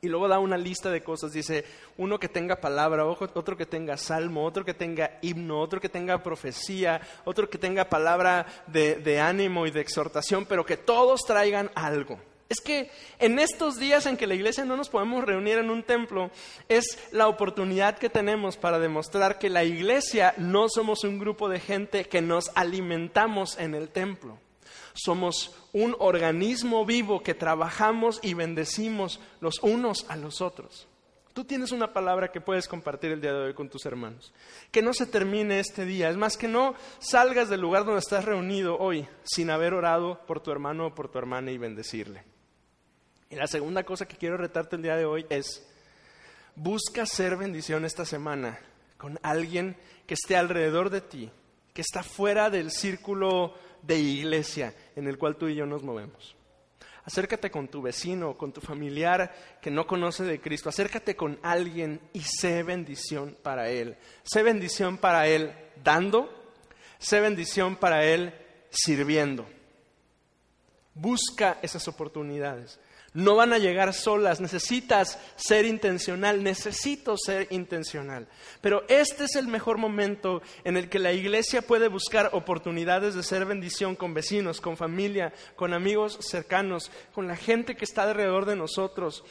Y 0.00 0.08
luego 0.08 0.28
da 0.28 0.38
una 0.38 0.56
lista 0.56 0.90
de 0.90 1.02
cosas. 1.02 1.32
Dice, 1.32 1.64
uno 1.96 2.18
que 2.18 2.28
tenga 2.28 2.56
palabra, 2.56 3.04
otro 3.06 3.56
que 3.56 3.66
tenga 3.66 3.96
salmo, 3.96 4.44
otro 4.44 4.64
que 4.64 4.74
tenga 4.74 5.18
himno, 5.20 5.60
otro 5.60 5.80
que 5.80 5.88
tenga 5.88 6.22
profecía, 6.22 7.00
otro 7.24 7.48
que 7.50 7.58
tenga 7.58 7.88
palabra 7.88 8.46
de, 8.66 8.96
de 8.96 9.20
ánimo 9.20 9.66
y 9.66 9.70
de 9.70 9.80
exhortación, 9.80 10.46
pero 10.46 10.64
que 10.64 10.76
todos 10.76 11.22
traigan 11.26 11.70
algo. 11.74 12.18
Es 12.48 12.60
que 12.60 12.90
en 13.18 13.40
estos 13.40 13.76
días 13.76 14.06
en 14.06 14.16
que 14.16 14.28
la 14.28 14.34
iglesia 14.34 14.64
no 14.64 14.76
nos 14.76 14.88
podemos 14.88 15.24
reunir 15.24 15.58
en 15.58 15.68
un 15.68 15.82
templo, 15.82 16.30
es 16.68 16.84
la 17.10 17.26
oportunidad 17.26 17.98
que 17.98 18.08
tenemos 18.08 18.56
para 18.56 18.78
demostrar 18.78 19.38
que 19.38 19.50
la 19.50 19.64
iglesia 19.64 20.32
no 20.38 20.68
somos 20.68 21.02
un 21.02 21.18
grupo 21.18 21.48
de 21.48 21.58
gente 21.58 22.04
que 22.04 22.22
nos 22.22 22.52
alimentamos 22.54 23.58
en 23.58 23.74
el 23.74 23.88
templo. 23.88 24.38
Somos 24.94 25.56
un 25.72 25.96
organismo 25.98 26.86
vivo 26.86 27.22
que 27.22 27.34
trabajamos 27.34 28.20
y 28.22 28.34
bendecimos 28.34 29.20
los 29.40 29.58
unos 29.62 30.06
a 30.08 30.16
los 30.16 30.40
otros. 30.40 30.86
Tú 31.34 31.44
tienes 31.44 31.70
una 31.72 31.92
palabra 31.92 32.32
que 32.32 32.40
puedes 32.40 32.66
compartir 32.66 33.10
el 33.10 33.20
día 33.20 33.32
de 33.32 33.48
hoy 33.48 33.54
con 33.54 33.68
tus 33.68 33.84
hermanos. 33.84 34.32
Que 34.70 34.80
no 34.80 34.94
se 34.94 35.04
termine 35.04 35.58
este 35.58 35.84
día. 35.84 36.08
Es 36.08 36.16
más, 36.16 36.38
que 36.38 36.48
no 36.48 36.74
salgas 36.98 37.50
del 37.50 37.60
lugar 37.60 37.84
donde 37.84 37.98
estás 37.98 38.24
reunido 38.24 38.78
hoy 38.78 39.06
sin 39.24 39.50
haber 39.50 39.74
orado 39.74 40.24
por 40.26 40.40
tu 40.40 40.50
hermano 40.50 40.86
o 40.86 40.94
por 40.94 41.10
tu 41.10 41.18
hermana 41.18 41.50
y 41.50 41.58
bendecirle. 41.58 42.35
Y 43.30 43.36
la 43.36 43.46
segunda 43.46 43.84
cosa 43.84 44.06
que 44.06 44.16
quiero 44.16 44.36
retarte 44.36 44.76
el 44.76 44.82
día 44.82 44.96
de 44.96 45.04
hoy 45.04 45.26
es, 45.28 45.66
busca 46.54 47.06
ser 47.06 47.36
bendición 47.36 47.84
esta 47.84 48.04
semana 48.04 48.58
con 48.96 49.18
alguien 49.22 49.76
que 50.06 50.14
esté 50.14 50.36
alrededor 50.36 50.90
de 50.90 51.00
ti, 51.00 51.30
que 51.74 51.82
está 51.82 52.02
fuera 52.02 52.50
del 52.50 52.70
círculo 52.70 53.54
de 53.82 53.98
iglesia 53.98 54.74
en 54.94 55.08
el 55.08 55.18
cual 55.18 55.36
tú 55.36 55.48
y 55.48 55.54
yo 55.54 55.66
nos 55.66 55.82
movemos. 55.82 56.36
Acércate 57.04 57.52
con 57.52 57.68
tu 57.68 57.82
vecino, 57.82 58.36
con 58.36 58.52
tu 58.52 58.60
familiar 58.60 59.32
que 59.60 59.70
no 59.70 59.86
conoce 59.86 60.24
de 60.24 60.40
Cristo. 60.40 60.68
Acércate 60.68 61.14
con 61.14 61.38
alguien 61.42 62.00
y 62.12 62.20
sé 62.20 62.64
bendición 62.64 63.36
para 63.42 63.70
él. 63.70 63.96
Sé 64.24 64.42
bendición 64.42 64.98
para 64.98 65.28
él 65.28 65.54
dando, 65.84 66.28
sé 66.98 67.20
bendición 67.20 67.76
para 67.76 68.04
él 68.04 68.34
sirviendo. 68.70 69.46
Busca 70.94 71.58
esas 71.62 71.86
oportunidades 71.86 72.80
no 73.16 73.34
van 73.34 73.54
a 73.54 73.58
llegar 73.58 73.94
solas, 73.94 74.42
necesitas 74.42 75.18
ser 75.36 75.64
intencional, 75.64 76.42
necesito 76.44 77.16
ser 77.16 77.48
intencional. 77.50 78.28
Pero 78.60 78.84
este 78.88 79.24
es 79.24 79.36
el 79.36 79.48
mejor 79.48 79.78
momento 79.78 80.42
en 80.64 80.76
el 80.76 80.90
que 80.90 80.98
la 80.98 81.14
iglesia 81.14 81.62
puede 81.62 81.88
buscar 81.88 82.28
oportunidades 82.34 83.14
de 83.14 83.22
ser 83.22 83.46
bendición 83.46 83.96
con 83.96 84.12
vecinos, 84.12 84.60
con 84.60 84.76
familia, 84.76 85.32
con 85.56 85.72
amigos 85.72 86.18
cercanos, 86.20 86.90
con 87.14 87.26
la 87.26 87.36
gente 87.36 87.74
que 87.74 87.86
está 87.86 88.02
alrededor 88.02 88.44
de 88.44 88.56
nosotros. 88.56 89.24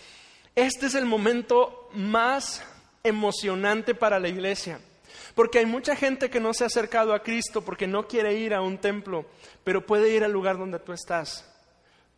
Este 0.56 0.88
es 0.88 0.96
el 0.96 1.06
momento 1.06 1.88
más 1.94 2.64
emocionante 3.04 3.94
para 3.94 4.20
la 4.20 4.30
iglesia. 4.30 4.80
Porque 5.36 5.60
hay 5.60 5.68
mucha 5.68 5.96
gente 5.96 6.32
que 6.32 6.40
no 6.40 6.56
se 6.56 6.64
ha 6.64 6.68
acercado 6.68 7.14
a 7.14 7.22
Cristo 7.22 7.62
porque 7.62 7.86
no 7.86 8.08
quiere 8.08 8.34
ir 8.34 8.56
a 8.56 8.62
un 8.62 8.80
templo, 8.80 9.28
pero 9.64 9.86
puede 9.86 10.10
ir 10.10 10.24
al 10.24 10.32
lugar 10.32 10.58
donde 10.58 10.80
tú 10.80 10.92
estás. 10.92 11.55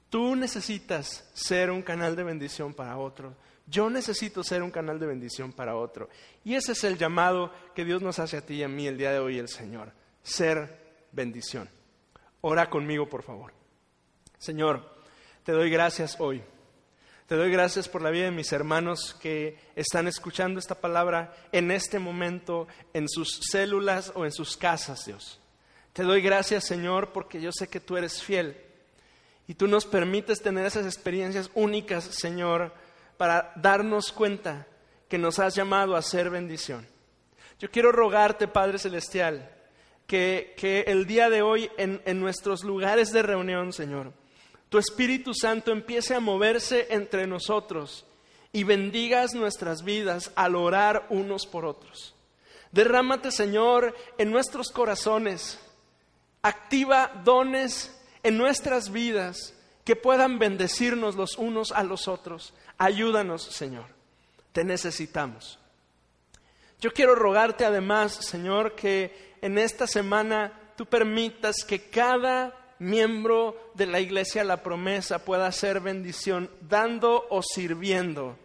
Tú 0.10 0.36
necesitas 0.36 1.30
ser 1.34 1.70
un 1.70 1.82
canal 1.82 2.16
de 2.16 2.24
bendición 2.24 2.74
para 2.74 2.98
otro. 2.98 3.36
Yo 3.66 3.90
necesito 3.90 4.44
ser 4.44 4.64
un 4.64 4.72
canal 4.72 5.00
de 5.00 5.08
bendición 5.08 5.52
para 5.52 5.76
otro. 5.76 6.10
Y 6.46 6.56
ese 6.56 6.72
es 6.72 6.84
el 6.86 6.98
llamado 6.98 7.52
que 7.76 7.84
Dios 7.84 8.02
nos 8.02 8.18
hace 8.20 8.38
a 8.38 8.46
ti 8.46 8.56
y 8.56 8.64
a 8.64 8.70
mí 8.70 8.88
el 8.88 8.98
día 8.98 9.12
de 9.12 9.20
hoy, 9.20 9.38
el 9.38 9.50
Señor. 9.50 9.92
Ser 10.24 11.06
bendición. 11.12 11.70
Ora 12.42 12.70
conmigo, 12.70 13.10
por 13.10 13.24
favor. 13.24 13.52
Señor, 14.38 14.98
te 15.44 15.52
doy 15.52 15.70
gracias 15.70 16.16
hoy. 16.20 16.42
Te 17.26 17.36
doy 17.36 17.52
gracias 17.52 17.90
por 17.90 18.02
la 18.02 18.10
vida 18.10 18.26
de 18.26 18.32
mis 18.32 18.54
hermanos 18.54 19.14
que 19.20 19.60
están 19.76 20.08
escuchando 20.08 20.60
esta 20.60 20.76
palabra 20.76 21.36
en 21.52 21.72
este 21.72 22.00
momento, 22.00 22.70
en 22.94 23.10
sus 23.10 23.42
células 23.52 24.14
o 24.16 24.24
en 24.24 24.32
sus 24.32 24.56
casas, 24.56 25.04
Dios. 25.06 25.42
Te 25.92 26.04
doy 26.04 26.22
gracias, 26.22 26.66
Señor, 26.66 27.12
porque 27.12 27.42
yo 27.42 27.52
sé 27.52 27.68
que 27.68 27.82
tú 27.82 27.98
eres 27.98 28.24
fiel 28.24 28.67
y 29.48 29.56
tú 29.56 29.68
nos 29.68 29.86
permites 29.86 30.42
tener 30.42 30.66
esas 30.66 30.86
experiencias 30.86 31.50
únicas, 31.54 32.04
Señor, 32.04 32.74
para 33.16 33.54
darnos 33.56 34.12
cuenta 34.12 34.68
que 35.08 35.18
nos 35.18 35.40
has 35.40 35.56
llamado 35.56 35.96
a 35.96 36.02
ser 36.02 36.30
bendición. 36.30 36.86
Yo 37.60 37.72
quiero 37.72 37.92
rogarte, 37.92 38.48
Padre 38.48 38.78
Celestial, 38.78 39.50
que, 40.06 40.84
el 40.88 41.08
día 41.08 41.30
de 41.30 41.42
hoy 41.42 41.72
en, 41.78 42.02
en 42.06 42.20
nuestros 42.20 42.64
lugares 42.64 43.12
de 43.12 43.24
reunión, 43.24 43.72
Señor, 43.72 44.12
tu 44.70 44.78
Espíritu 44.78 45.34
Santo 45.34 45.72
empiece 45.72 46.14
a 46.14 46.20
moverse 46.20 46.88
entre 46.90 47.26
nosotros 47.26 48.06
y 48.52 48.64
bendigas 48.64 49.34
nuestras 49.34 49.84
vidas 49.84 50.32
al 50.36 50.56
orar 50.56 51.08
unos 51.10 51.48
por 51.48 51.66
otros. 51.66 52.16
Derrámate, 52.72 53.32
Señor, 53.32 53.96
en 54.18 54.30
nuestros 54.30 54.72
corazones. 54.72 55.58
Activa 56.42 57.22
dones 57.24 57.97
en 58.24 58.38
nuestras 58.38 58.92
vidas 58.92 59.54
que 59.84 59.96
puedan 59.96 60.40
bendecirnos 60.40 61.16
los 61.16 61.38
unos 61.38 61.72
a 61.72 61.84
los 61.84 62.08
otros. 62.08 62.54
Ayúdanos, 62.78 63.44
Señor. 63.44 63.86
Te 64.52 64.64
necesitamos. 64.64 65.60
Yo 66.80 66.92
quiero 66.92 67.16
rogarte 67.16 67.66
además, 67.66 68.14
Señor, 68.14 68.76
que 68.76 69.36
en 69.42 69.58
esta 69.58 69.88
semana 69.88 70.52
tú 70.76 70.86
permitas 70.86 71.64
que 71.68 71.90
cada 71.90 72.54
miembro 72.80 73.72
de 73.74 73.88
la 73.88 74.00
iglesia 74.00 74.44
La 74.44 74.62
Promesa 74.62 75.24
pueda 75.26 75.48
hacer 75.48 75.80
bendición 75.80 76.50
dando 76.62 77.26
o 77.30 77.42
sirviendo 77.42 78.38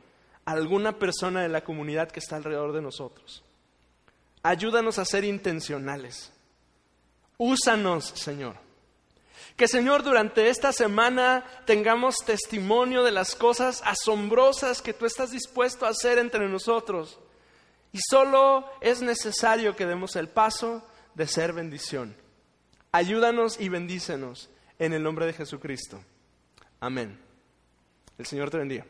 a 0.44 0.52
alguna 0.52 0.98
persona 0.98 1.42
de 1.42 1.48
la 1.48 1.62
comunidad 1.62 2.10
que 2.10 2.20
está 2.20 2.36
alrededor 2.36 2.72
de 2.72 2.82
nosotros. 2.82 3.42
Ayúdanos 4.42 4.98
a 4.98 5.04
ser 5.04 5.24
intencionales. 5.24 6.32
Úsanos, 7.36 8.06
Señor. 8.14 8.56
Que 9.56 9.68
Señor, 9.68 10.02
durante 10.02 10.48
esta 10.48 10.72
semana 10.72 11.44
tengamos 11.66 12.16
testimonio 12.24 13.02
de 13.02 13.12
las 13.12 13.34
cosas 13.34 13.82
asombrosas 13.84 14.82
que 14.82 14.94
tú 14.94 15.06
estás 15.06 15.30
dispuesto 15.30 15.86
a 15.86 15.90
hacer 15.90 16.18
entre 16.18 16.48
nosotros. 16.48 17.18
Y 17.92 17.98
solo 18.08 18.64
es 18.80 19.02
necesario 19.02 19.76
que 19.76 19.86
demos 19.86 20.16
el 20.16 20.28
paso 20.28 20.86
de 21.14 21.26
ser 21.26 21.52
bendición. 21.52 22.16
Ayúdanos 22.90 23.60
y 23.60 23.68
bendícenos 23.68 24.50
en 24.78 24.94
el 24.94 25.02
nombre 25.02 25.26
de 25.26 25.34
Jesucristo. 25.34 26.02
Amén. 26.80 27.20
El 28.18 28.26
Señor 28.26 28.50
te 28.50 28.58
bendiga. 28.58 28.86